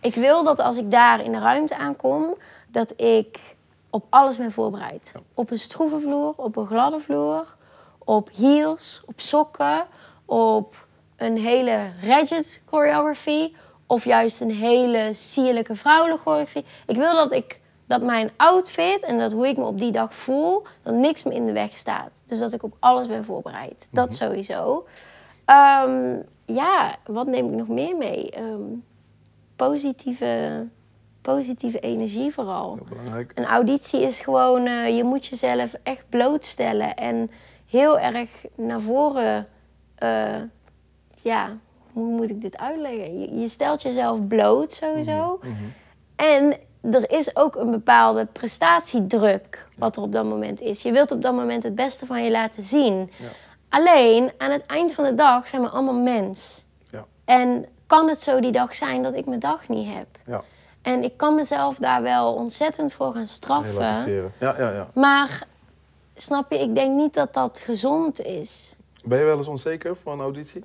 [0.00, 2.34] Ik wil dat als ik daar in de ruimte aankom,
[2.68, 3.56] dat ik
[3.90, 5.12] op alles ben voorbereid.
[5.34, 7.56] Op een stroeve vloer, op een gladde vloer,
[8.04, 9.86] op heels, op sokken,
[10.24, 10.86] op
[11.16, 13.52] een hele rigid choreography
[13.86, 16.64] of juist een hele sierlijke vrouwelijke choreografie.
[16.86, 20.14] Ik wil dat ik dat mijn outfit en dat hoe ik me op die dag
[20.14, 22.22] voel, dat niks me in de weg staat.
[22.26, 23.88] Dus dat ik op alles ben voorbereid.
[23.90, 24.86] Dat sowieso.
[25.44, 28.30] Ehm, ja, wat neem ik nog meer mee?
[28.30, 28.62] Ehm,
[29.56, 30.64] positieve,
[31.20, 32.74] positieve energie vooral.
[32.74, 33.32] Heel belangrijk.
[33.34, 37.30] Een auditie is gewoon, eh, je moet jezelf echt blootstellen en
[37.74, 39.48] heel erg naar voren,
[39.94, 40.40] eh,
[41.20, 41.56] ja,
[41.92, 43.20] hoe moet ik dit uitleggen?
[43.20, 45.38] Je, je stelt jezelf bloot sowieso.
[45.42, 45.52] Mhm.
[46.16, 46.56] En
[46.92, 50.82] er is ook een bepaalde prestatiedruk wat er op dat moment is.
[50.82, 53.10] Je wilt op dat moment het beste van je laten zien.
[53.18, 53.28] Ja.
[53.68, 56.64] Alleen, aan het eind van de dag zijn we allemaal mens.
[56.90, 57.04] Ja.
[57.24, 60.06] En kan het zo die dag zijn dat ik mijn dag niet heb?
[60.26, 60.42] Ja.
[60.82, 63.74] En ik kan mezelf daar wel ontzettend voor gaan straffen.
[63.74, 64.32] Relativeren.
[64.38, 64.88] Ja, ja, ja.
[64.94, 65.46] Maar
[66.14, 68.76] snap je, ik denk niet dat dat gezond is.
[69.04, 70.64] Ben je wel eens onzeker voor een auditie?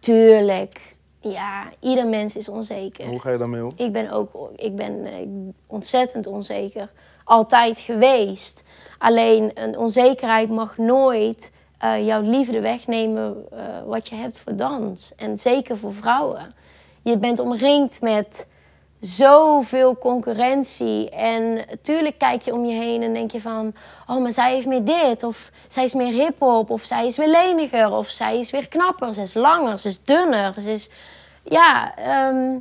[0.00, 0.94] Tuurlijk.
[1.20, 3.06] Ja, ieder mens is onzeker.
[3.06, 3.72] Hoe ga je daarmee om?
[3.76, 5.28] Ik ben ook ik ben, eh,
[5.66, 6.90] ontzettend onzeker.
[7.24, 8.62] Altijd geweest.
[8.98, 15.14] Alleen een onzekerheid mag nooit eh, jouw liefde wegnemen eh, wat je hebt voor dans.
[15.16, 16.54] En zeker voor vrouwen.
[17.02, 18.46] Je bent omringd met
[19.02, 21.10] zoveel concurrentie.
[21.10, 23.74] En tuurlijk kijk je om je heen en denk je van...
[24.06, 25.22] Oh, maar zij heeft meer dit.
[25.22, 26.70] Of zij is meer hiphop.
[26.70, 27.90] Of zij is weer leniger.
[27.90, 29.12] Of zij is weer knapper.
[29.14, 29.78] Ze is langer.
[29.78, 30.54] Ze is dunner.
[30.60, 30.90] Ze is...
[31.42, 32.58] Ja, ehm,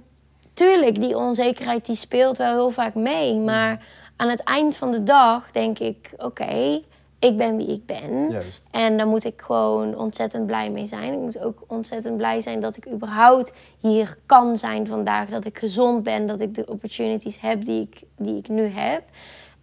[0.53, 3.35] tuurlijk, die onzekerheid die speelt wel heel vaak mee.
[3.35, 6.11] Maar aan het eind van de dag denk ik...
[6.17, 6.81] Oké,
[7.21, 8.29] ik ben wie ik ben.
[8.29, 8.63] Juist.
[8.71, 11.13] En daar moet ik gewoon ontzettend blij mee zijn.
[11.13, 15.29] Ik moet ook ontzettend blij zijn dat ik überhaupt hier kan zijn vandaag.
[15.29, 19.03] Dat ik gezond ben, dat ik de opportunities heb die ik, die ik nu heb.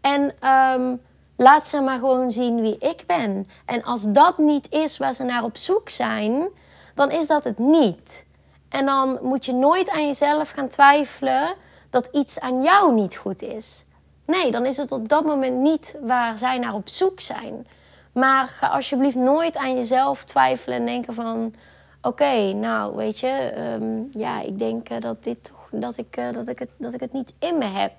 [0.01, 0.97] En ehm,
[1.37, 3.47] laat ze maar gewoon zien wie ik ben.
[3.64, 6.49] En als dat niet is waar ze naar op zoek zijn,
[6.94, 8.27] dan is dat het niet.
[8.68, 11.55] En dan moet je nooit aan jezelf gaan twijfelen
[11.90, 13.85] dat iets aan jou niet goed is.
[14.29, 17.67] Nee, dan is het op dat moment niet waar zij naar op zoek zijn.
[18.12, 21.55] Maar ga alsjeblieft nooit aan jezelf twijfelen en denken van...
[22.03, 26.33] Oké, nou weet je, ehm, ja, ik denk eh, dat, dit, toch- dat, ik, eh,
[26.33, 27.93] dat, ik het, dat ik het niet in me heb.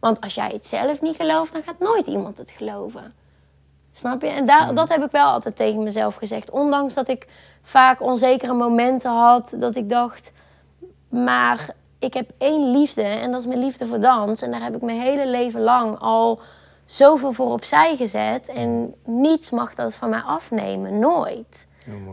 [0.00, 3.14] Want als jij het zelf niet gelooft, dan gaat nooit iemand het geloven.
[3.92, 4.28] Snap je?
[4.28, 6.50] En daar, dat heb ik wel altijd tegen mezelf gezegd.
[6.50, 7.26] Ondanks dat ik
[7.62, 10.32] vaak onzekere momenten had, dat ik dacht...
[11.08, 14.42] Maar ik heb één liefde en dat is mijn liefde voor dans.
[14.42, 16.40] En daar heb ik mijn hele leven lang al
[16.84, 18.48] zoveel voor opzij gezet.
[18.48, 21.66] En niets mag dat van mij afnemen, nooit.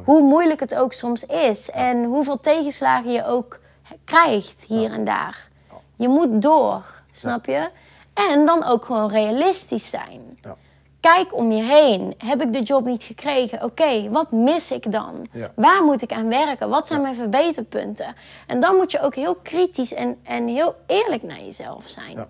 [0.06, 3.60] Hoe moeilijk het ook soms is en hoeveel tegenslagen je ook
[4.04, 5.48] krijgt hier en daar.
[5.96, 7.70] Je moet door, snap je?
[8.14, 10.40] En dan ook gewoon realistisch zijn.
[10.42, 10.56] Ja.
[11.00, 12.14] Kijk om je heen.
[12.18, 13.64] Heb ik de job niet gekregen?
[13.64, 15.28] Oké, wat mis ik dan?
[15.32, 15.52] Ja.
[15.56, 16.70] Waar moet ik aan werken?
[16.70, 18.16] Wat zijn mijn verbeterpunten?
[18.48, 22.16] En dan moet je ook heel kritisch en, en heel eerlijk naar jezelf zijn.
[22.16, 22.28] Ja.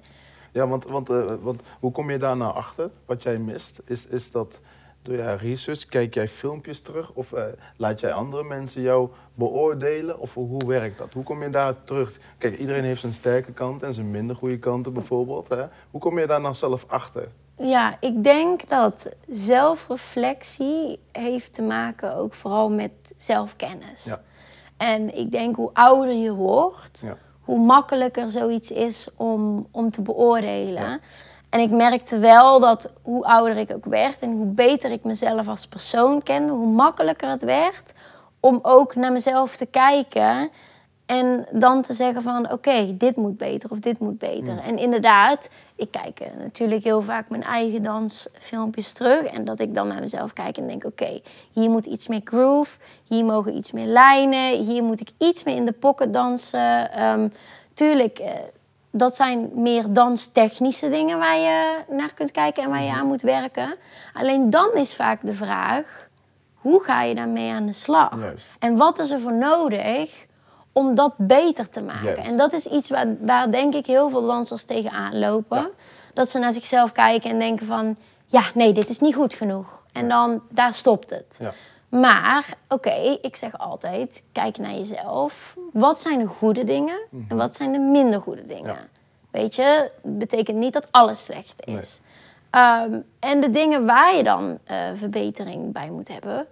[0.52, 3.80] Ja, want, want, eh, want hoe kom je daar nou achter, wat jij mist?
[3.86, 4.60] Is, is dat
[5.02, 7.12] door jij research, kijk jij filmpjes terug?
[7.14, 7.44] Of eh,
[7.78, 10.20] laat jij andere mensen jou beoordelen?
[10.20, 11.14] Of hoe werkt dat?
[11.14, 12.20] Hoe kom je daar terug?
[12.38, 15.48] Kijk, iedereen heeft zijn sterke kant en zijn minder goede kanten bijvoorbeeld.
[15.48, 15.66] Hè?
[15.92, 17.28] Hoe kom je daar nou zelf achter?
[17.60, 24.04] Ja, ik denk dat zelfreflectie heeft te maken ook vooral met zelfkennis.
[24.04, 24.22] Ja.
[24.78, 27.18] En ik denk hoe ouder je wordt, Ja.
[27.42, 31.02] hoe makkelijker zoiets is om, om te beoordelen.
[31.50, 35.48] En ik merkte wel dat hoe ouder ik ook werd en hoe beter ik mezelf
[35.48, 37.94] als persoon kende, hoe makkelijker het werd
[38.40, 40.50] om ook naar mezelf te kijken
[41.06, 44.60] En dan te zeggen van oké, dit moet beter of dit moet beter.
[44.60, 49.24] En inderdaad, ik kijk eh, natuurlijk heel vaak mijn eigen dansfilmpjes terug.
[49.24, 52.78] En dat ik dan naar mezelf kijk en denk oké, hier moet iets meer groove.
[53.04, 54.64] Hier mogen iets meer lijnen.
[54.64, 56.92] Hier moet ik iets meer in de pocket dansen.
[56.92, 57.28] Ehm,
[57.74, 58.32] tuurlijk, eh,
[58.92, 63.22] dat zijn meer danstechnische dingen waar je naar kunt kijken en waar je aan moet
[63.22, 63.76] werken.
[64.14, 66.10] Alleen dan is vaak de vraag,
[66.54, 68.20] hoe ga je daarmee aan de slag?
[68.20, 68.50] Juist.
[68.60, 70.28] En wat is er voor nodig
[70.72, 72.18] om dat beter te maken?
[72.18, 75.70] En dat is iets waar, waar denk ik heel veel dansers tegenaan lopen.
[76.14, 79.82] Dat ze naar zichzelf kijken en denken van, ja, nee, dit is niet goed genoeg.
[79.92, 81.38] En dan, daar stopt het.
[81.40, 81.54] Ja.
[81.90, 85.56] Maar, oké, ik zeg altijd, kijk naar jezelf.
[85.74, 88.64] Wat zijn de goede dingen en wat zijn de minder goede dingen?
[88.64, 88.74] Mhm.
[88.74, 88.88] Ja.
[89.32, 92.02] Weet je, betekent niet dat alles slecht is.
[92.50, 96.48] Ehm, en de dingen waar je dan eh, verbetering bij moet hebben,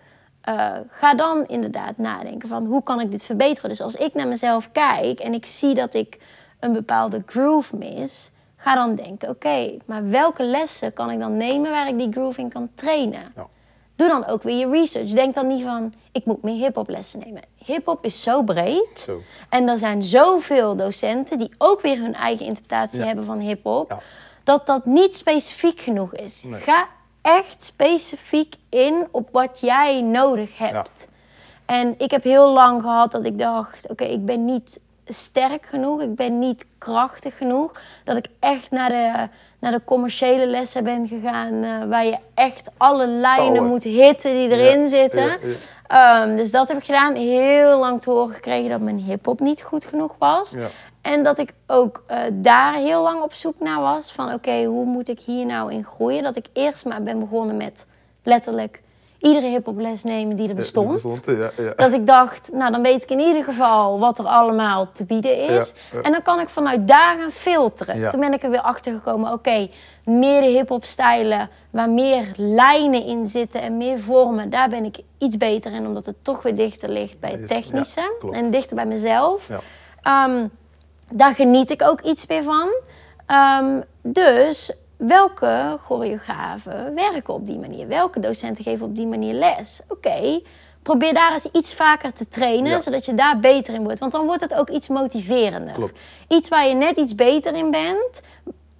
[0.47, 3.69] eh, ga dan inderdaad nadenken van hoe kan ik dit verbeteren.
[3.69, 6.17] Dus als ik naar mezelf kijk en ik zie dat ik
[6.59, 11.71] een bepaalde groove mis, ga dan denken, oké, maar welke lessen kan ik dan nemen
[11.71, 13.31] waar ik die groove in kan trainen?
[13.35, 13.47] Ja.
[13.95, 15.11] Doe dan ook weer je research.
[15.11, 17.41] Denk dan niet van, ik moet meer hip-hop lessen nemen.
[17.65, 18.87] Hip-hop is zo breed.
[18.95, 19.21] Zo.
[19.49, 23.05] En er zijn zoveel docenten die ook weer hun eigen interpretatie Ja.
[23.05, 23.89] hebben van hip-hop.
[23.89, 23.99] Ja.
[24.43, 26.43] Dat dat niet specifiek genoeg is.
[26.43, 26.59] Nee.
[26.61, 26.87] Ga
[27.27, 31.07] echt specifiek in op wat jij nodig hebt.
[31.65, 36.01] En ik heb heel lang gehad dat ik dacht: oké, ik ben niet sterk genoeg,
[36.01, 37.71] ik ben niet krachtig genoeg.
[38.03, 39.27] Dat ik echt naar de,
[39.59, 44.49] naar de commerciële lessen ben gegaan, eh, waar je echt alle lijnen moet hitten die
[44.49, 45.23] erin Ja, zitten.
[45.25, 45.37] ja.
[45.87, 47.15] Ehm, dus dat heb ik gedaan.
[47.15, 50.55] Heel lang te horen gekregen dat mijn hip-hop niet goed genoeg was.
[51.07, 54.11] En dat ik ook eh, daar heel lang op zoek naar was.
[54.11, 56.23] Van oké, hoe moet ik hier nou in groeien?
[56.23, 57.85] Dat ik eerst maar ben begonnen met
[58.23, 58.81] letterlijk
[59.19, 60.87] iedere hip-hop les nemen die er bestond.
[60.87, 61.73] Ja, bestond, ja, ja.
[61.75, 65.37] Dat ik dacht, nou dan weet ik in ieder geval wat er allemaal te bieden
[65.37, 65.73] is.
[66.03, 68.09] En dan kan ik vanuit daar gaan filteren.
[68.09, 69.69] Toen ben ik er weer achter gekomen, oké,
[70.03, 74.49] meer de hip-hop stijlen waar meer lijnen in zitten en meer vormen.
[74.49, 78.15] Daar ben ik iets beter in, omdat het toch weer dichter ligt bij het technische
[78.31, 79.47] en dichter bij mezelf.
[79.47, 79.59] Ja.
[81.11, 82.69] Daar geniet ik ook iets meer van.
[83.25, 87.87] Ehm, dus welke choreografen werken op die manier?
[87.87, 89.81] Welke docenten geven op die manier les?
[89.87, 90.41] Oké,
[90.83, 92.79] probeer daar eens iets vaker te trainen, Ja.
[92.79, 93.99] zodat je daar beter in wordt.
[93.99, 95.73] Want dan wordt het ook iets motiverender.
[95.73, 95.99] Klopt.
[96.27, 98.21] Iets waar je net iets beter in bent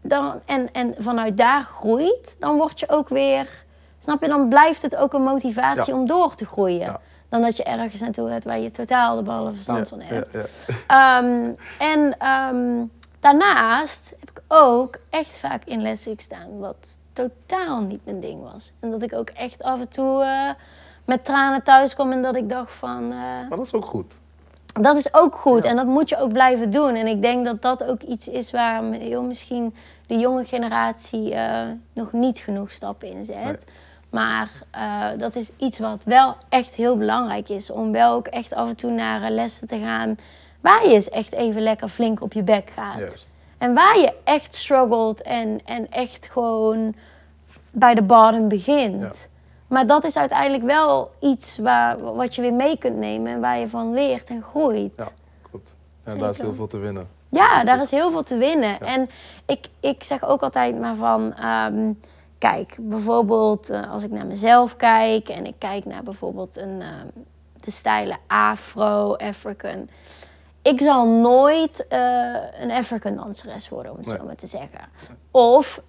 [0.02, 3.66] dan, en, en vanuit daar groeit, dan word je ook weer...
[4.00, 6.00] Snap je, dan blijft het ook een motivatie Ja.
[6.00, 6.80] om door te groeien.
[6.80, 7.00] Ja.
[7.30, 10.36] Dan dat je ergens naartoe gaat waar je totaal de ballen verstand van hebt.
[10.88, 12.84] Ehm, en ehm,
[13.20, 18.72] daarnaast heb ik ook echt vaak in lessen gestaan wat totaal niet mijn ding was.
[18.80, 20.50] En dat ik ook echt af en toe eh,
[21.06, 23.04] met tranen thuis kwam en dat ik dacht van...
[23.04, 24.14] eh, Maar dat is ook goed.
[24.74, 25.70] dat is ook goed Ja.
[25.70, 26.96] en dat moet je ook blijven doen.
[26.96, 29.76] En ik denk dat dat ook iets is waar heel misschien
[30.08, 33.36] de jonge generatie eh, nog niet genoeg stappen in zet.
[33.44, 33.56] Nee.
[34.10, 37.72] Maar eh, dat is iets wat wel echt heel belangrijk is.
[37.72, 40.18] Om wel ook echt af en toe naar eh, lessen te gaan
[40.62, 42.98] waar je eens echt even lekker flink op je bek gaat.
[42.98, 43.30] Juist.
[43.58, 46.96] En waar je echt struggelt en, en echt gewoon
[47.72, 49.02] bij de bottom begint.
[49.02, 49.12] Ja.
[49.68, 53.60] Maar dat is uiteindelijk wel iets waar, wat je weer mee kunt nemen en waar
[53.60, 54.94] je van leert en groeit.
[54.96, 55.08] Ja,
[55.50, 55.74] klopt.
[56.04, 57.08] En daar is heel veel te winnen.
[57.30, 58.80] Ja, daar is heel veel te winnen.
[58.80, 59.10] En
[59.46, 61.92] ik, ik zeg ook altijd maar van, ehm,
[62.38, 67.08] kijk, bijvoorbeeld eh, als ik naar mezelf kijk en ik kijk naar bijvoorbeeld een, ehm,
[67.54, 69.90] de stijlen Afro, African.
[70.62, 72.00] Ik zal nooit eh,
[72.60, 74.18] een African danseres worden, om het Nee.
[74.18, 74.80] zo maar te zeggen.
[75.32, 75.82] Of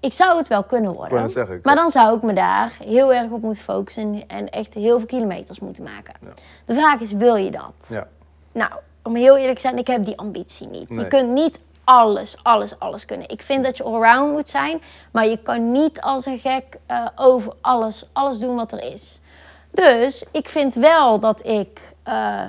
[0.00, 1.30] ik zou het wel kunnen worden.
[1.30, 4.98] zeggen, Maar dan zou ik me daar heel erg op moeten focussen en echt heel
[4.98, 6.14] veel kilometers moeten maken.
[6.20, 6.28] Ja.
[6.64, 7.86] De vraag is, wil je dat?
[7.88, 8.06] Ja,
[8.52, 10.88] Nou, om heel eerlijk te zijn, ik heb die ambitie niet.
[10.88, 10.98] Nee.
[10.98, 13.28] Je kunt niet alles, alles, alles kunnen.
[13.28, 17.06] Ik vind dat je allround moet zijn, maar je kan niet als een gek eh,
[17.16, 19.20] over alles, alles doen wat er is.
[19.70, 22.40] Dus ik vind wel dat ik eh,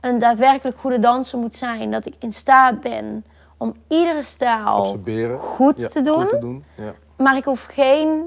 [0.00, 1.90] een daadwerkelijk goede danser moet zijn.
[1.90, 3.24] Dat ik in staat ben
[3.56, 4.98] om iedere stijl
[5.38, 6.20] goed Ja, te doen.
[6.20, 6.64] Goed te doen.
[6.74, 6.94] Ja.
[7.16, 8.22] Maar ik hoef geen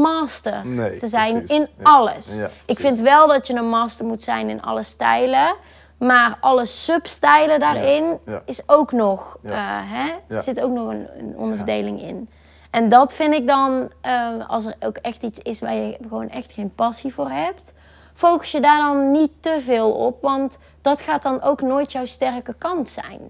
[0.00, 1.56] master Nee, te zijn precies.
[1.56, 1.82] in Ja.
[1.82, 2.38] alles.
[2.66, 5.54] Ik vind wel dat je een master moet zijn in alle stijlen.
[5.98, 12.00] Maar alle substijlen daarin is ook nog, eh, hè, zit ook nog een, een onderverdeling
[12.00, 12.28] in.
[12.70, 16.28] En dat vind ik dan, eh, als er ook echt iets is waar je gewoon
[16.28, 17.72] echt geen passie voor hebt,
[18.14, 22.04] focus je daar dan niet te veel op, want dat gaat dan ook nooit jouw
[22.04, 23.20] sterke kant zijn.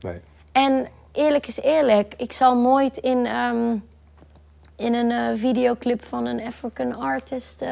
[0.00, 0.20] Nee.
[0.52, 3.76] En eerlijk is eerlijk, ik zal nooit in, ehm,
[4.76, 7.64] in een eh, videoclip van een African artist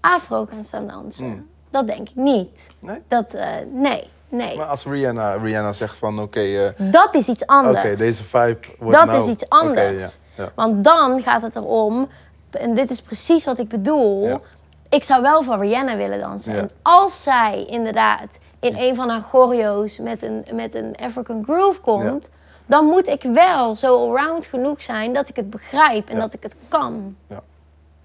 [0.00, 1.26] afro gaan staan dansen.
[1.26, 1.52] Hmm.
[1.74, 2.66] Dat denk ik niet.
[2.78, 3.02] Nee?
[3.08, 4.56] Dat, eh, nee, Nee.
[4.56, 7.78] Maar als Rihanna, Rihanna zegt van oké, eh, Dat is iets anders.
[7.78, 9.22] oké, deze vibe wordt Dat nou...
[9.22, 10.18] is iets Oké, anders.
[10.36, 10.52] ja, ja.
[10.54, 12.08] Want dan gaat het erom,
[12.50, 14.26] en dit is precies wat ik bedoel.
[14.26, 14.40] Ja.
[14.88, 16.70] Ik zou wel voor Rihanna willen dansen.
[16.82, 22.30] Als zij inderdaad in een van haar choreo's met een, met een African groove komt,
[22.66, 26.42] dan moet ik wel zo allround genoeg zijn dat ik het begrijp en dat ik
[26.42, 27.16] het kan.
[27.26, 27.42] Ja.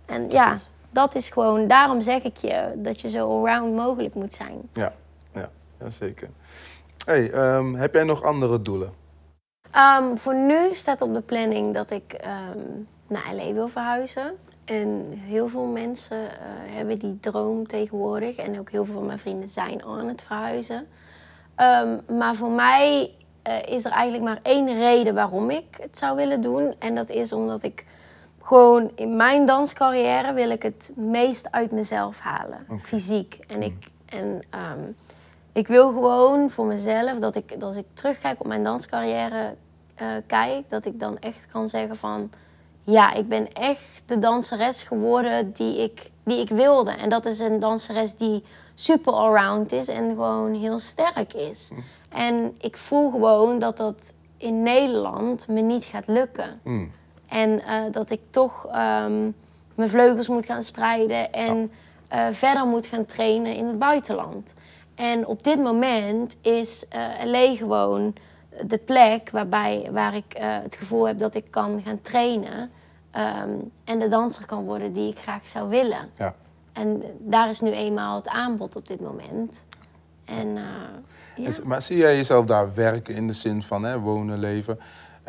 [0.05, 0.57] En ja.
[0.89, 4.69] Dat is gewoon, daarom zeg ik je dat je zo allround mogelijk moet zijn.
[4.73, 4.93] Ja,
[5.33, 5.49] ja,
[5.79, 6.29] ja zeker.
[7.05, 8.93] Hey, ehm, heb jij nog andere doelen?
[9.71, 12.59] Ehm, voor nu staat op de planning dat ik ehm,
[13.07, 14.35] naar LA wil verhuizen.
[14.65, 16.37] En heel veel mensen eh,
[16.75, 18.35] hebben die droom tegenwoordig.
[18.35, 20.87] En ook heel veel van mijn vrienden zijn aan het verhuizen.
[22.07, 26.41] Maar voor mij eh, is er eigenlijk maar één reden waarom ik het zou willen
[26.41, 26.75] doen.
[26.79, 27.85] En dat is omdat ik
[28.49, 32.65] gewoon in mijn danscarrière wil ik het meest uit mezelf halen.
[32.81, 33.39] Fysiek.
[33.47, 34.79] En, ik, en ehm,
[35.51, 39.55] ik wil gewoon voor mezelf dat ik, dat als ik terugkijk op mijn danscarrière
[39.95, 42.31] eh, kijk, dat ik dan echt kan zeggen van
[42.83, 46.91] ja, ik ben echt de danseres geworden die ik, die ik wilde.
[46.91, 48.43] En dat is een danseres die
[48.75, 51.71] super allround is en gewoon heel sterk is.
[52.09, 56.59] En ik voel gewoon dat dat in Nederland me niet gaat lukken.
[56.63, 56.91] Hmm,
[57.29, 59.31] En eh, dat ik toch ehm,
[59.75, 61.71] mijn vleugels moet gaan spreiden en
[62.07, 64.53] eh, verder moet gaan trainen in het buitenland.
[64.95, 66.85] En op dit moment is
[67.25, 68.15] LA gewoon
[68.65, 72.71] de plek waarbij, waar ik het gevoel heb dat ik kan gaan trainen.
[73.11, 73.49] ehm,
[73.83, 76.09] en de danser kan worden die ik graag zou willen.
[76.17, 76.35] Ja.
[76.73, 79.63] En daar is nu eenmaal het aanbod op dit moment.
[80.25, 80.57] En
[81.35, 81.51] ja.
[81.63, 84.79] Maar zie jij jezelf daar werken in de zin van hè, wonen, leven?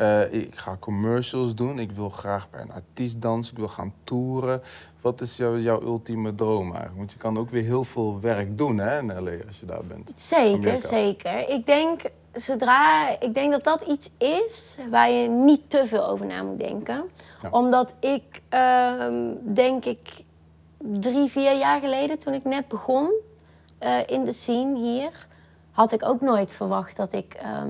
[0.01, 1.79] Eh, ik ga commercials doen.
[1.79, 3.53] Ik wil graag bij een artiest dansen.
[3.53, 4.61] Ik wil gaan toeren.
[5.01, 6.97] Wat is jouw, jouw ultieme droom eigenlijk?
[6.97, 9.83] Want je kan ook weer heel veel werk doen hè, in LA als je daar
[9.83, 10.11] bent.
[10.15, 10.87] Zeker, Amerika.
[10.87, 11.49] zeker.
[11.49, 12.01] Ik denk,
[12.33, 16.59] zodra, ik denk dat dat iets is waar je niet te veel over na moet
[16.59, 17.09] denken.
[17.41, 17.49] Ja.
[17.49, 20.23] Omdat ik, ehm, denk ik,
[20.77, 23.11] drie, vier jaar geleden, toen ik net begon
[23.77, 25.27] eh, in de scene hier,
[25.71, 27.69] had ik ook nooit verwacht dat ik ehm,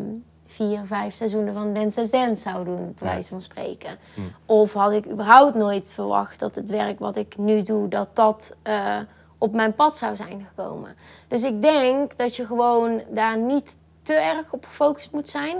[0.52, 3.98] vier, vijf seizoenen van Dance Dance Dance zou doen, bij wijze van spreken.
[4.14, 4.22] Hm.
[4.46, 8.56] Of had ik überhaupt nooit verwacht dat het werk wat ik nu doe, dat dat
[8.62, 8.98] eh,
[9.38, 10.96] op mijn pad zou zijn gekomen.
[11.28, 15.58] Dus ik denk dat je gewoon daar niet te erg op gefocust moet zijn.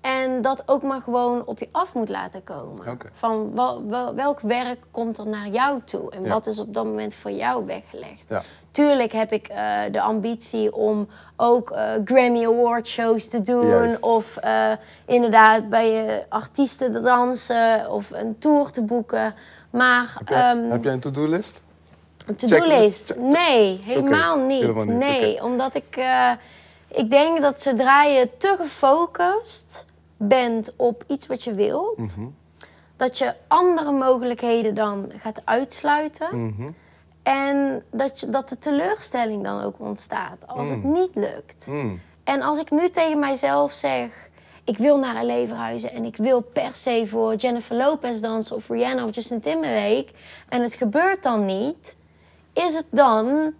[0.00, 2.98] En dat ook maar gewoon op je af moet laten komen.
[3.12, 6.10] Van wel, wel- welk werk komt er naar jou toe?
[6.10, 6.28] En Ja.
[6.28, 8.28] wat is op dat moment voor jou weggelegd?
[8.28, 8.42] Ja.
[8.70, 13.66] Tuurlijk heb ik eh, de ambitie om ook eh, Grammy Award shows te doen.
[13.66, 14.00] Juist.
[14.00, 14.72] Of eh,
[15.06, 17.90] inderdaad bij eh, artiesten te dansen.
[17.90, 19.34] Of een tour te boeken.
[19.70, 21.62] Maar Heb jij, ehm, heb jij een to-do-list?
[22.26, 23.14] een to-do-list?
[23.16, 24.60] Nee, helemaal niet.
[24.60, 26.00] helemaal niet, Nee, omdat ik,
[26.88, 29.84] ik denk dat zodra je te gefocust
[30.16, 32.26] bent op iets wat je wilt, Mhm,
[32.96, 36.44] dat je andere mogelijkheden dan gaat uitsluiten.
[36.46, 36.70] mhm,
[37.22, 40.92] En dat, je, dat de teleurstelling dan ook ontstaat als het Mm.
[40.92, 41.66] niet lukt.
[41.66, 42.00] mm.
[42.24, 44.28] En als ik nu tegen mijzelf zeg,
[44.64, 48.68] ik wil naar LA verhuizen en ik wil per se voor Jennifer Lopez dansen of
[48.68, 50.06] Rihanna of Justin Timberlake
[50.48, 51.96] en het gebeurt dan niet,
[52.52, 53.52] is het dan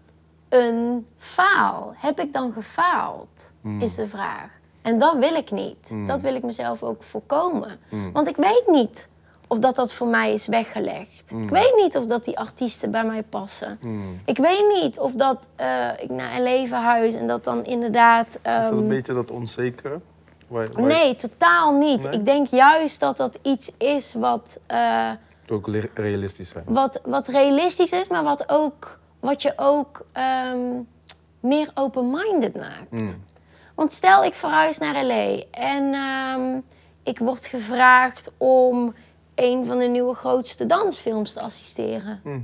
[0.48, 1.92] een faal?
[1.96, 3.50] Heb ik dan gefaald?
[3.60, 3.80] Mm.
[3.80, 4.58] Is de vraag.
[4.82, 5.90] En dat wil ik niet.
[5.90, 6.06] Mm.
[6.06, 7.78] Dat wil ik mezelf ook voorkomen.
[7.90, 8.12] Mm.
[8.12, 9.08] Want ik weet niet
[9.50, 11.30] of dat, dat voor mij is weggelegd.
[11.30, 11.42] Mm.
[11.42, 13.78] Ik weet niet of dat die artiesten bij mij passen.
[13.80, 14.20] Mm.
[14.24, 18.26] Ik weet niet of dat eh, ik naar LA verhuis en dat dan inderdaad.
[18.26, 20.00] Is dat ehm, een beetje dat onzekere?
[20.46, 22.02] Waar, waar nee, totaal niet.
[22.02, 22.12] Nee?
[22.12, 25.18] Ik denk juist dat dat iets is wat, het
[25.50, 26.64] ook realistisch zijn.
[26.66, 30.80] wat, wat realistisch is, maar wat, ook, wat je ook ehm,
[31.40, 32.90] meer open-minded maakt.
[32.90, 33.24] Mm.
[33.74, 36.60] Want stel ik verhuis naar LA en ehm,
[37.02, 38.94] ik word gevraagd om
[39.40, 42.20] een van de nieuwe grootste dansfilms te assisteren.
[42.24, 42.38] Mhm.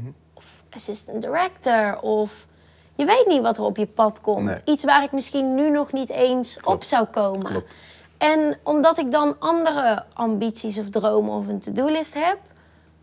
[0.71, 2.47] assistant director of
[2.95, 4.45] je weet niet wat er op je pad komt.
[4.45, 4.61] Nee.
[4.65, 7.45] Iets waar ik misschien nu nog niet eens op zou komen.
[7.45, 7.75] Klopt.
[8.19, 12.39] En omdat ik dan andere ambities of dromen of een to-do-list heb,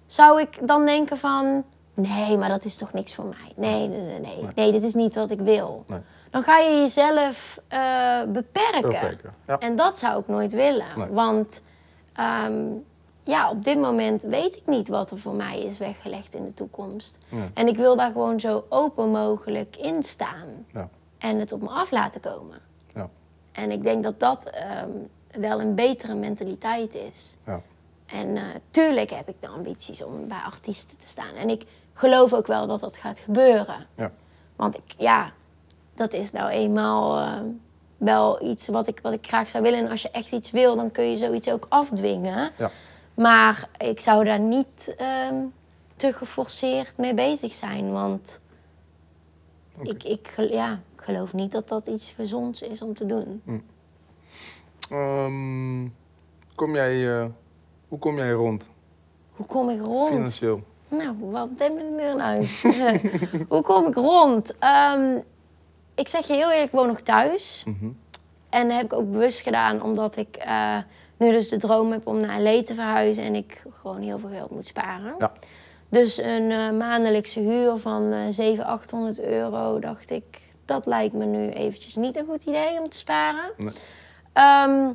[0.06, 3.54] zou ik dan denken van nee, maar dat is toch niks voor mij.
[3.56, 4.48] Nee, nee, nee, nee.
[4.56, 5.84] Nee, dit is niet wat ik wil.
[5.88, 6.00] Nee.
[6.30, 8.82] Dan ga je jezelf eh, beperken.
[8.82, 9.34] Beperken.
[9.48, 9.60] Ja.
[9.60, 10.86] En dat zou ik nooit willen.
[11.12, 11.62] Want
[12.14, 12.64] ehm,
[13.24, 16.54] ja, op dit moment weet ik niet wat er voor mij is weggelegd in de
[16.54, 17.18] toekomst.
[17.30, 17.50] Ja.
[17.54, 20.66] En ik wil daar gewoon zo open mogelijk in staan.
[20.74, 20.90] Ja.
[21.18, 22.58] En het op me af laten komen.
[22.96, 23.10] Ja.
[23.52, 24.90] En ik denk dat dat ehm,
[25.40, 27.36] wel een betere mentaliteit is.
[27.46, 27.62] Ja.
[28.06, 31.36] En eh, tuurlijk heb ik de ambities om bij artiesten te staan.
[31.36, 31.64] En ik
[31.94, 33.88] geloof ook wel dat dat gaat gebeuren.
[33.96, 34.12] Ja.
[34.56, 35.32] Want ik, ja,
[35.94, 37.42] dat is nou eenmaal eh,
[37.98, 39.80] wel iets wat ik, wat ik graag zou willen.
[39.80, 42.52] En als je echt iets wil, dan kun je zoiets ook afdwingen.
[43.14, 45.36] Maar ik zou daar niet ehm,
[45.96, 47.92] te geforceerd mee bezig zijn.
[47.92, 48.40] Want
[49.82, 53.42] ik, ik, ja, ik geloof niet dat dat iets gezonds is om te doen.
[54.90, 55.88] Ehm,
[56.56, 57.26] kom jij, eh,
[57.88, 58.70] hoe kom jij rond,
[59.32, 60.10] Hoe kom ik rond?
[60.10, 60.64] financieel?
[60.90, 62.46] Nou, wat heb ik er nou?
[63.50, 64.58] Hoe kom ik rond?
[64.60, 65.18] Ehm,
[65.96, 67.64] ik zeg je heel eerlijk, ik woon nog thuis.
[67.68, 67.90] Mhm.
[68.50, 70.78] En dat heb ik ook bewust gedaan, omdat ik eh,
[71.18, 74.30] nu dus de droom heb om naar LA te verhuizen en ik gewoon heel veel
[74.30, 75.16] geld moet sparen.
[75.20, 75.32] Ja.
[75.90, 80.24] Dus een eh, maandelijkse huur van eh 700, 800 euro, dacht ik,
[80.66, 83.52] dat lijkt me nu eventjes niet een goed idee om te sparen.
[83.58, 83.74] Nee.
[84.34, 84.88] Ehm,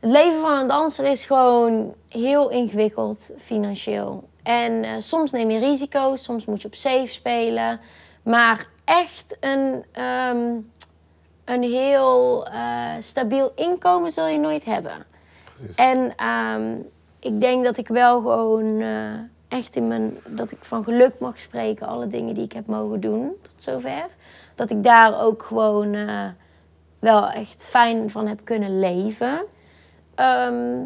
[0.00, 4.28] het leven van een danser is gewoon heel ingewikkeld financieel.
[4.42, 7.80] En eh, soms neem je risico's, soms moet je op safe spelen.
[8.22, 10.60] Maar echt een, ehm,
[11.44, 15.06] een heel eh, stabiel inkomen zul je nooit hebben.
[15.44, 15.74] Precies.
[15.74, 16.76] En ehm,
[17.18, 19.14] ik denk dat ik wel gewoon eh,
[19.48, 20.18] echt in mijn...
[20.28, 24.06] Dat ik van geluk mag spreken, alle dingen die ik heb mogen doen tot zover.
[24.54, 26.26] Dat ik daar ook gewoon eh,
[26.98, 29.44] wel echt fijn van heb kunnen leven.
[30.14, 30.84] Ehm,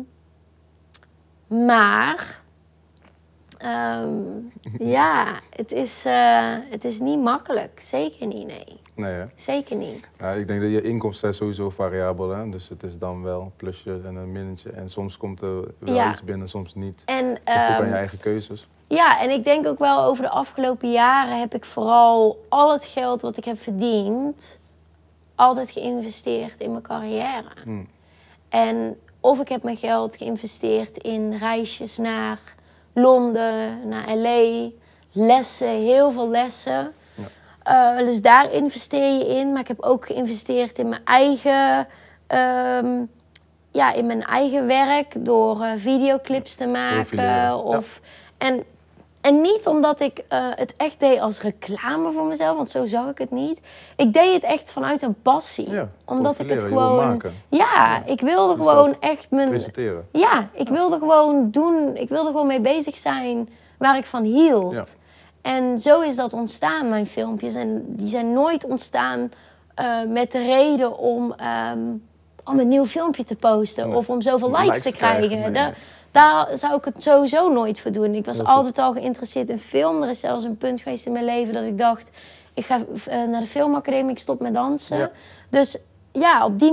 [1.65, 2.41] maar...
[3.59, 4.23] ehm,
[4.97, 6.05] ja, het is,
[6.71, 7.81] het is niet makkelijk.
[7.81, 8.81] Zeker niet, nee.
[8.99, 9.25] Nee, hè?
[9.35, 10.09] Zeker niet.
[10.19, 12.51] Ja, ik denk dat je inkomsten is sowieso variabel, hè?
[12.51, 14.71] dus het is dan wel een plusje en een minnetje.
[14.71, 16.11] En soms komt er wel Ja.
[16.11, 17.03] iets binnen, soms niet.
[17.05, 18.69] En, Ligt ook aan ehm, je eigen keuzes.
[18.87, 22.85] Ja, en ik denk ook wel over de afgelopen jaren heb ik vooral al het
[22.85, 24.59] geld wat ik heb verdiend
[25.35, 27.49] altijd geïnvesteerd in mijn carrière.
[27.65, 27.89] Hmm.
[28.49, 32.39] En of ik heb mijn geld geïnvesteerd in reisjes naar
[32.93, 34.69] Londen, naar LA,
[35.13, 36.93] lessen, heel veel lessen.
[37.97, 39.53] Dus daar investeer je in.
[39.53, 41.87] Maar ik heb ook geïnvesteerd in mijn eigen,
[42.27, 43.05] ehm,
[43.71, 47.65] ja, in mijn eigen werk door eh, videoclips te maken.
[47.65, 48.01] Of,
[48.39, 48.65] en,
[49.21, 53.11] en niet omdat ik eh, het echt deed als reclame voor mezelf, want zo zag
[53.11, 53.61] ik het niet.
[53.97, 55.71] Ik deed het echt vanuit een passie.
[55.71, 57.23] Ja, omdat ik het gewoon.
[57.49, 59.49] Ja, ik wilde Jezelf gewoon echt mijn.
[59.49, 60.09] Presenteren.
[60.13, 63.49] Ja, ik wilde gewoon doen, ik wilde gewoon mee bezig zijn
[63.79, 64.97] waar ik van hield.
[65.49, 67.55] En zo is dat ontstaan, mijn filmpjes.
[67.55, 69.31] En die zijn nooit ontstaan
[69.75, 71.79] eh, met de reden om, ehm,
[72.45, 73.97] om een nieuw filmpje te posten Nee.
[73.97, 75.73] of om zoveel likes, likes te krijgen, nee.
[76.11, 78.15] Daar zou ik het sowieso nooit voor doen.
[78.15, 78.47] Ik was goed.
[78.47, 80.03] altijd al geïnteresseerd in film.
[80.03, 82.11] Er is zelfs een punt geweest in mijn leven dat ik dacht,
[82.55, 84.99] ik ga eh, naar de filmacademie, ik stop met dansen.
[84.99, 85.11] Ja.
[85.49, 85.79] Dus
[86.13, 86.73] ja, op die,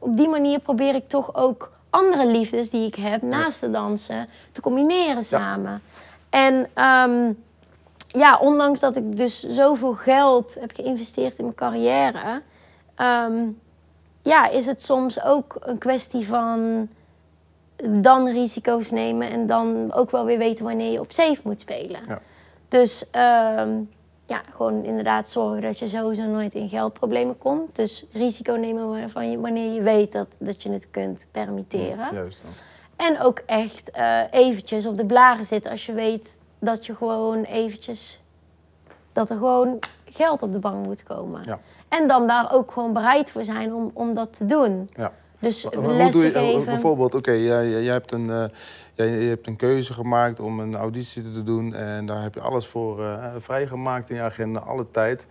[0.00, 4.28] op die manier probeer ik toch ook andere liefdes die ik heb naast de dansen
[4.52, 5.82] te combineren samen.
[6.30, 7.32] En ehm,
[8.14, 12.42] ja, ondanks dat ik dus zoveel geld heb geïnvesteerd in mijn carrière,
[12.94, 13.48] ehm,
[14.22, 16.88] ja, is het soms ook een kwestie van
[17.86, 22.00] dan risico's nemen en dan ook wel weer weten wanneer je op safe moet spelen.
[22.08, 22.20] Ja.
[22.68, 23.80] Dus ehm,
[24.26, 27.76] ja, gewoon inderdaad zorgen dat je sowieso nooit in geldproblemen komt.
[27.76, 32.14] Dus risico nemen waarvan je, wanneer je weet dat, dat je het kunt permitteren.
[32.14, 32.40] Juist.
[32.42, 32.52] dan.
[33.06, 37.42] En ook echt eh, eventjes op de blaren zitten als je weet dat je gewoon
[37.42, 38.22] eventjes...
[39.12, 41.42] Dat er gewoon geld op de bank moet komen.
[41.44, 41.60] Ja.
[41.88, 44.90] En dan daar ook gewoon bereid voor zijn om, om dat te doen.
[44.96, 45.12] Ja.
[45.44, 46.64] Dus Maar Hoe doe lessen je, eh, geven.
[46.64, 48.44] bijvoorbeeld, oké, jij, jij, jij hebt een, eh,
[48.94, 52.40] jij, je hebt een keuze gemaakt om een auditie te doen en daar heb je
[52.40, 55.26] alles voor eh, vrijgemaakt in je agenda, alle tijd.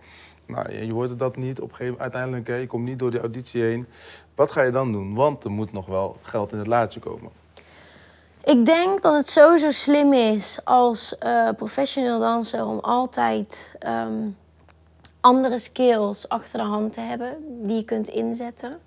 [0.46, 3.10] Nou, je je hoort dat niet, op een gegeven uiteindelijk, hè, je komt niet door
[3.10, 3.86] die auditie heen.
[4.34, 5.14] Wat ga je dan doen?
[5.14, 7.30] Want er moet nog wel geld in het laadje komen.
[8.44, 14.28] Ik denk dat het sowieso slim is als eh professioneel danser om altijd ehm,
[15.20, 17.36] andere skills achter de hand te hebben
[17.66, 18.78] die je kunt inzetten.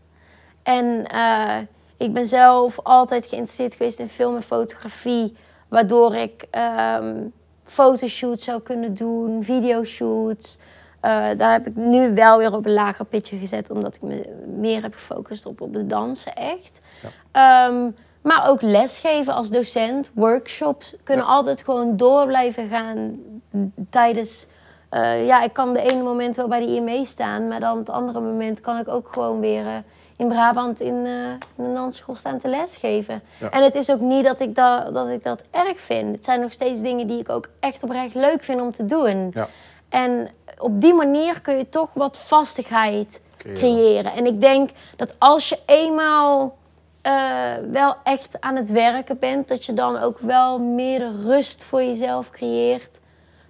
[0.64, 1.58] En eh,
[1.98, 5.36] ik ben zelf altijd geïnteresseerd geweest in film en fotografie,
[5.68, 7.28] waardoor ik ehm
[7.68, 10.58] fotoshoots zou kunnen doen, videoshoots.
[11.00, 14.46] Eh, daar heb ik nu wel weer op een lager pitje gezet, omdat ik me
[14.58, 16.80] meer heb gefocust op, op het dansen echt.
[17.32, 17.90] Ehm,
[18.28, 23.20] maar ook lesgeven als docent, workshops kunnen altijd gewoon door blijven gaan
[23.90, 24.48] tijdens.
[24.90, 27.90] eh, ja, ik kan de ene moment wel bij de IME staan, maar dan het
[27.90, 29.74] andere moment kan ik ook gewoon weer eh,
[30.18, 31.12] in Brabant in, eh,
[31.56, 33.22] in een dansschool staan te lesgeven.
[33.40, 33.50] Ja.
[33.50, 36.16] En het is ook niet dat ik, dat, dat ik dat erg vind.
[36.16, 39.32] Het zijn nog steeds dingen die ik ook echt oprecht leuk vind om te doen.
[39.34, 39.48] Ja.
[39.90, 43.60] En op die manier kun je toch wat vastigheid Creëren.
[43.60, 44.14] creëren.
[44.14, 46.56] En ik denk dat als je eenmaal
[47.08, 51.64] eh, wel echt aan het werken bent, dat je dan ook wel meer de rust
[51.64, 53.00] voor jezelf creëert.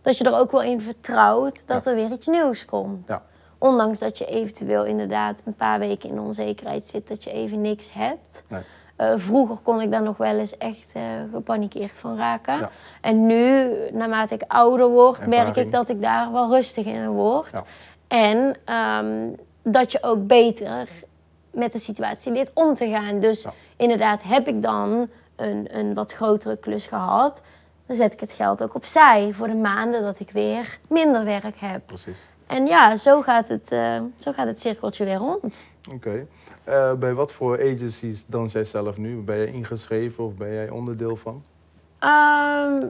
[0.02, 3.08] Dat je er ook wel in vertrouwt dat er weer iets nieuws komt.
[3.08, 3.24] Ja.
[3.58, 7.94] Ondanks dat je eventueel inderdaad een paar weken in onzekerheid zit, dat je even niks
[7.94, 8.44] hebt.
[8.48, 8.62] Nee.
[8.96, 11.02] Eh, vroeger kon ik daar nog wel eens echt eh,
[11.34, 12.58] gepanikeerd van raken.
[12.58, 12.70] Ja.
[13.02, 17.62] En nu, naarmate ik ouder word, merk ik dat ik daar wel rustig in word.
[18.08, 19.30] En ehm,
[19.64, 20.88] dat je ook beter
[21.58, 23.20] met de situatie leert om te gaan.
[23.20, 23.54] Dus Ja.
[23.78, 27.42] inderdaad, heb ik dan een, een wat grotere klus gehad,
[27.86, 31.58] dan zet ik het geld ook opzij voor de maanden dat ik weer minder werk
[31.60, 31.82] heb.
[31.86, 32.26] Precies.
[32.48, 35.58] En ja, zo gaat het, eh, zo gaat het cirkeltje weer rond.
[35.94, 36.26] Oké.
[36.64, 39.16] Eh, bij wat voor agencies dans jij zelf nu?
[39.22, 41.44] Ben je ingeschreven of ben jij onderdeel van?
[42.00, 42.88] Ehm,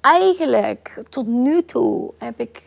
[0.00, 2.62] eigenlijk, tot nu toe heb ik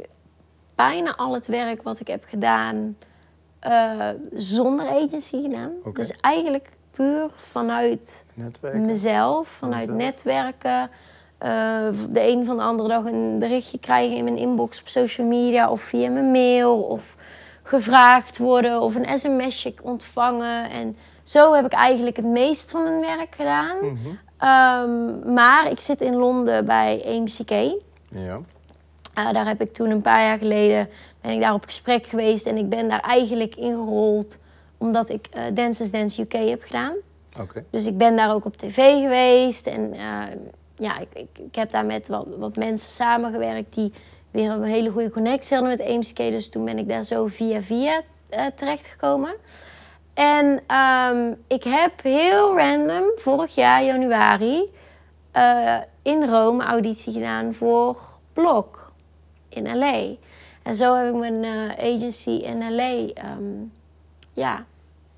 [0.76, 2.98] bijna al het werk wat ik heb gedaan
[3.62, 5.72] eh, zonder agency gedaan.
[5.94, 8.86] Dus eigenlijk puur vanuit Netwerken?
[8.86, 10.90] mezelf, vanuit netwerken.
[11.38, 11.50] eh,
[12.10, 15.70] de een van de andere dag een berichtje krijgen in mijn inbox op social media
[15.72, 17.16] of via mijn mail of
[17.64, 20.70] gevraagd worden of een sms'je ontvangen.
[20.70, 23.78] En zo heb ik eigenlijk het meest van mijn werk gedaan.
[23.82, 23.98] Mhm.
[24.38, 27.52] Ehm, maar ik zit in Londen bij AMCK.
[28.10, 28.40] Ja.
[29.22, 30.90] Uh, daar heb ik toen een paar jaar geleden
[31.22, 34.40] ben ik daar op gesprek geweest en ik ben daar eigenlijk ingerold
[34.78, 36.94] omdat ik eh Dances Dance UK heb gedaan.
[37.40, 37.64] Oké.
[37.70, 40.24] Dus ik ben daar ook op tv geweest en eh,
[40.76, 43.94] ja, ik, ik, ik heb daar met wat, wat mensen samengewerkt die
[44.32, 46.18] weer een hele goede connectie hadden met AMCK.
[46.18, 49.34] Dus toen ben ik daar zo via via eh, terechtgekomen.
[50.14, 54.70] En ehm, ik heb heel random vorig jaar januari
[56.02, 57.98] in Rome auditie gedaan voor
[58.34, 58.91] Blok
[59.54, 60.04] in LA.
[60.64, 63.44] En zo heb ik mijn eh, agency in LA ehm,
[64.34, 64.66] ja,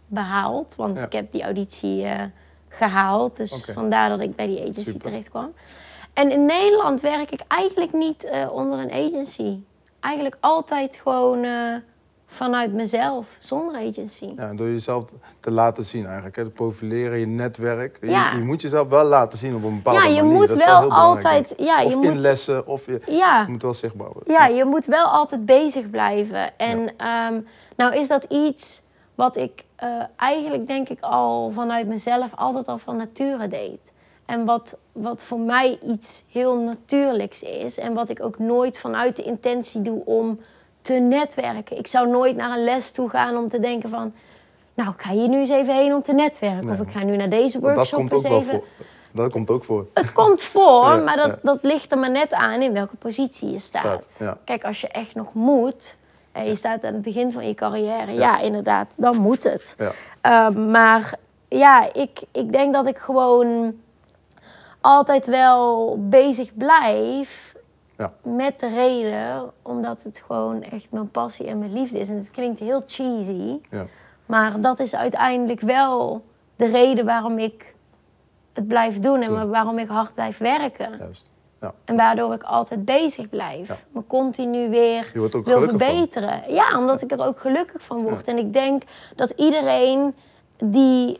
[0.07, 0.75] behaald.
[0.75, 1.05] Want Ja.
[1.05, 2.23] ik heb die auditie eh,
[2.69, 3.37] gehaald.
[3.37, 5.01] Dus vandaar dat ik bij die agency Super.
[5.01, 5.53] terecht kwam.
[6.13, 9.59] En in Nederland werk ik eigenlijk niet eh, onder een agency.
[9.99, 11.45] Eigenlijk altijd gewoon
[12.33, 14.33] vanuit mezelf, zonder agency.
[14.37, 15.05] Ja, door jezelf
[15.39, 16.35] te laten zien eigenlijk.
[16.35, 16.43] Hè?
[16.43, 17.97] Te profileren, je netwerk.
[18.01, 18.31] Je- Ja.
[18.35, 20.23] Je, moet jezelf wel laten zien op een bepaalde Ja, manier.
[20.23, 23.41] je moet wel altijd- ja, je of moet- in lessen, of je, Ja.
[23.45, 24.33] je moet wel zichtbaar worden.
[24.33, 26.57] Ja, je moet wel altijd bezig blijven.
[26.57, 27.39] En ehm,
[27.77, 28.81] nou is dat iets
[29.15, 33.91] wat ik eh, eigenlijk denk ik al vanuit mezelf altijd al van nature deed.
[34.25, 37.77] En wat, wat voor mij iets heel natuurlijks is.
[37.77, 40.39] En wat ik ook nooit vanuit de intentie doe om
[40.83, 41.77] te netwerken.
[41.77, 44.13] Ik zou nooit naar een les toe gaan om te denken van...
[44.73, 46.69] Nou, ik ga hier nu eens even heen om te netwerken.
[46.69, 48.53] Of ik ga nu naar deze Want dat workshop komt ook eens wel even...
[48.53, 48.85] voor.
[49.11, 49.87] Dat komt ook voor.
[49.93, 51.39] Het komt voor, Ja, maar dat, ja.
[51.41, 54.05] dat ligt er maar net aan in welke positie je staat.
[54.09, 54.37] Staat, ja.
[54.45, 55.95] Kijk, als je echt nog moet
[56.31, 59.75] en je staat aan het begin van je carrière, ja, inderdaad, dan moet het.
[60.21, 61.13] Ehm, maar
[61.47, 63.75] ja, ik, ik denk dat ik gewoon
[64.81, 67.52] altijd wel bezig blijf
[68.23, 68.31] Ja.
[68.31, 72.09] met de reden, omdat het gewoon echt mijn passie en mijn liefde is.
[72.09, 73.85] En het klinkt heel cheesy, Ja.
[74.25, 76.23] maar dat is uiteindelijk wel
[76.55, 77.75] de reden waarom ik
[78.53, 79.49] het blijf doen en Doen.
[79.49, 80.97] waarom ik hard blijf werken.
[80.99, 81.29] Juist.
[81.61, 81.73] Ja.
[81.85, 83.67] En waardoor ik altijd bezig blijf.
[83.67, 83.75] Ja.
[83.91, 85.43] Me continu weer wil van.
[85.63, 86.41] verbeteren.
[86.53, 88.27] Ja, omdat ik er ook gelukkig van word.
[88.27, 88.83] En ik denk
[89.15, 90.15] dat iedereen
[90.63, 91.17] die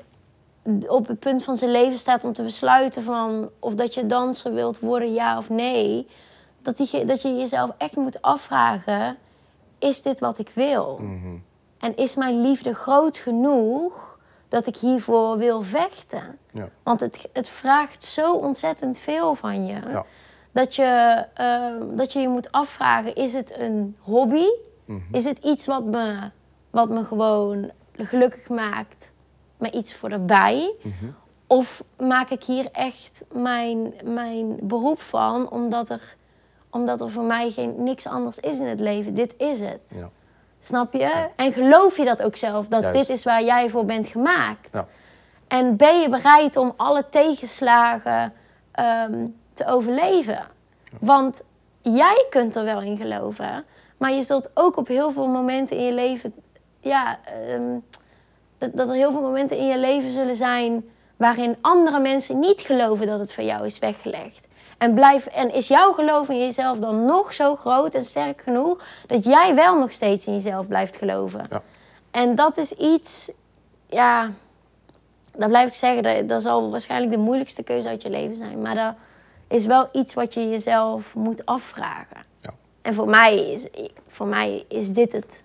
[0.88, 4.54] op het punt van zijn leven staat om te besluiten van of dat je danser
[4.54, 6.08] wilt worden, ja of nee.
[6.64, 9.18] Dat, die, dat je jezelf echt moet afvragen,
[9.80, 10.98] is dit wat ik wil?
[11.02, 11.38] Mhm.
[11.80, 16.38] En is mijn liefde groot genoeg dat ik hiervoor wil vechten?
[16.52, 16.70] Ja.
[16.84, 19.80] Want het, het vraagt zo ontzettend veel van je.
[19.90, 20.06] Ja.
[20.52, 24.46] Dat, je ehm, dat je je moet afvragen, is het een hobby?
[24.86, 25.00] Mhm.
[25.12, 26.30] Is het iets wat me,
[26.70, 29.12] wat me gewoon gelukkig maakt,
[29.58, 30.74] maar iets voor erbij?
[30.82, 31.12] Mhm.
[31.48, 36.16] Of maak ik hier echt mijn, mijn beroep van, omdat er,
[36.74, 39.14] omdat er voor mij geen, niks anders is in het leven?
[39.14, 39.94] Dit is het.
[39.96, 40.10] Ja.
[40.60, 41.30] Snap je?
[41.36, 42.98] En geloof je dat ook zelf, dat Juist.
[42.98, 44.70] dit is waar jij voor bent gemaakt?
[44.72, 44.88] Ja.
[45.48, 48.34] En ben je bereid om alle tegenslagen
[48.72, 50.48] ehm, te overleven?
[51.00, 51.42] Want
[51.82, 53.66] jij kunt er wel in geloven,
[53.98, 56.34] maar je zult ook op heel veel momenten in je leven,
[56.80, 57.80] ja, ehm,
[58.58, 60.86] dat, dat er heel veel momenten in je leven zullen zijn
[61.18, 64.48] waarin andere mensen niet geloven dat het voor jou is weggelegd.
[64.84, 68.84] En, blijf, en is jouw geloof in jezelf dan nog zo groot en sterk genoeg
[69.08, 71.46] dat jij wel nog steeds in jezelf blijft geloven?
[71.50, 71.62] Ja.
[72.12, 73.32] En dat is iets,
[73.88, 74.32] ja,
[75.38, 78.62] dan blijf ik zeggen, dat, dat zal waarschijnlijk de moeilijkste keuze uit je leven zijn.
[78.62, 78.94] Maar dat
[79.48, 82.24] is wel iets wat je jezelf moet afvragen.
[82.42, 82.54] Ja.
[82.82, 83.68] En voor mij, is,
[84.08, 85.44] voor mij is dit het.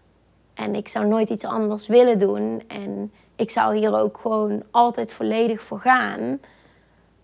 [0.55, 2.63] En ik zou nooit iets anders willen doen.
[2.69, 6.41] En ik zou hier ook gewoon altijd volledig voor gaan.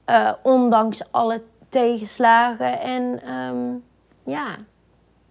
[0.05, 1.43] Eh, ondanks alle
[1.75, 3.75] tegenslagen en ehm,
[4.35, 4.57] ja,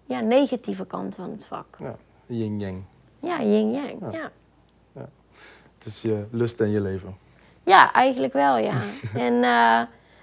[0.06, 1.76] ja, negatieve kanten van het vak.
[1.78, 1.96] Ja.
[2.26, 2.82] Yin-yang.
[3.18, 4.12] Ja, yin-yang.
[4.12, 4.30] Ja.
[4.92, 5.08] Ja.
[5.78, 7.16] Het is je lust en je leven.
[7.62, 8.74] Ja, eigenlijk wel, ja.
[9.26, 9.80] en, eh,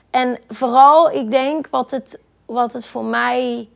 [0.10, 3.70] en vooral, ik denk, wat het, wat het voor mij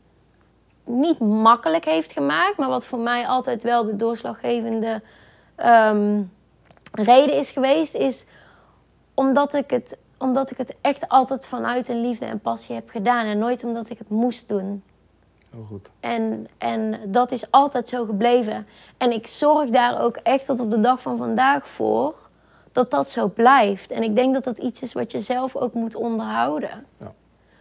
[0.84, 5.02] niet makkelijk heeft gemaakt, maar wat voor mij altijd wel de doorslaggevende
[5.56, 6.22] ehm,
[6.92, 8.26] reden is geweest, is
[9.14, 13.26] omdat ik, het, omdat ik het echt altijd vanuit een liefde en passie heb gedaan
[13.26, 14.84] en nooit omdat ik het moest doen.
[15.50, 15.92] Heel goed.
[16.00, 18.68] En, en dat is altijd zo gebleven.
[18.98, 22.16] En ik zorg daar ook echt tot op de dag van vandaag voor
[22.72, 23.92] dat dat zo blijft.
[23.92, 26.86] En ik denk dat dat iets is wat je zelf ook moet onderhouden.
[27.00, 27.14] Ja.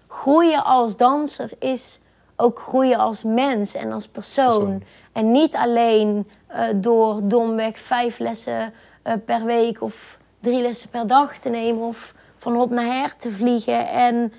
[0.06, 2.00] Groeien als danser is
[2.36, 4.46] ook groeien als mens en als persoon.
[4.46, 4.82] Persoon.
[5.12, 11.06] En niet alleen eh, door domweg vijf lessen eh, per week of drie lessen per
[11.06, 12.14] dag te nemen of
[12.44, 14.32] van hop naar her te vliegen en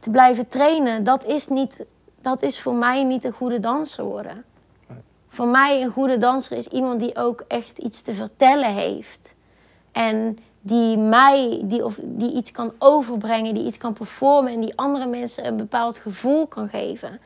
[0.00, 1.04] te blijven trainen.
[1.04, 1.84] Dat is, niet,
[2.20, 4.44] dat is voor mij niet een goede danser worden.
[5.28, 9.34] Voor mij een goede danser is iemand die ook echt iets te vertellen heeft.
[9.92, 14.76] En die mij, die, of, die iets kan overbrengen, die iets kan performen en die
[14.76, 17.20] andere mensen een bepaald gevoel kan geven.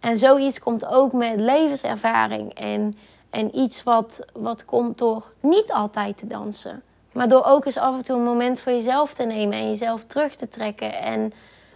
[0.00, 2.96] En zoiets komt ook met levenservaring en,
[3.30, 6.82] en iets wat, wat komt door niet altijd te dansen.
[7.14, 10.04] Maar door ook eens af en toe een moment voor jezelf te nemen en jezelf
[10.04, 10.94] terug te trekken.
[11.00, 11.32] En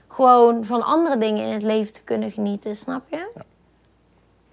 [0.08, 3.28] gewoon van andere dingen in het leven te kunnen genieten, snap je?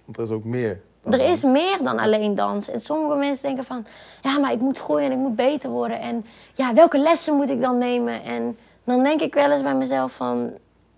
[0.04, 0.80] Want er is ook meer.
[1.02, 2.68] dan Er is meer dan alleen dans.
[2.68, 3.86] En sommige mensen denken van,
[4.22, 6.00] ja, maar ik moet groeien en ik moet beter worden.
[6.00, 6.24] En
[6.54, 8.22] ja, welke lessen moet ik dan nemen?
[8.22, 10.52] En dan denk ik wel eens bij mezelf van,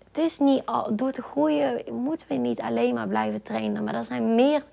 [0.07, 3.83] het is niet al, door te groeien moeten we niet alleen maar blijven trainen.
[3.83, 4.63] Maar er zijn meer,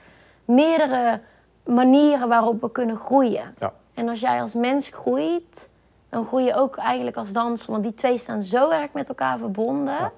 [0.45, 1.21] meerdere
[1.64, 3.55] manieren waarop we kunnen groeien.
[3.59, 3.73] Ja.
[3.97, 5.68] En als jij als mens groeit,
[6.09, 7.70] dan groei je ook eigenlijk als danser.
[7.72, 10.12] Want die twee staan zo erg met elkaar verbonden, Ja.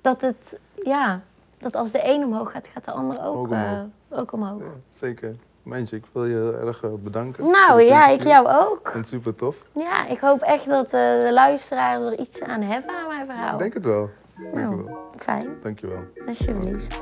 [0.00, 1.20] dat het, ja,
[1.58, 4.20] dat als de een omhoog gaat, gaat de ander ook, Ook eh, omhoog.
[4.20, 4.60] ook omhoog.
[4.62, 5.34] Ja, zeker.
[5.62, 7.50] Mensje, ik wil je heel erg eh, bedanken.
[7.50, 8.78] Nou ja, ik jou ook.
[8.78, 9.56] Ik vind het super tof.
[9.72, 10.90] Ja, ik hoop echt dat eh,
[11.24, 13.52] de luisteraars er iets aan hebben aan mijn verhaal.
[13.52, 14.10] Ik denk het wel.
[14.54, 14.76] Nou.
[14.76, 14.98] het wel.
[15.16, 16.00] Fijn, Dankjewel.
[16.26, 17.00] alsjeblieft.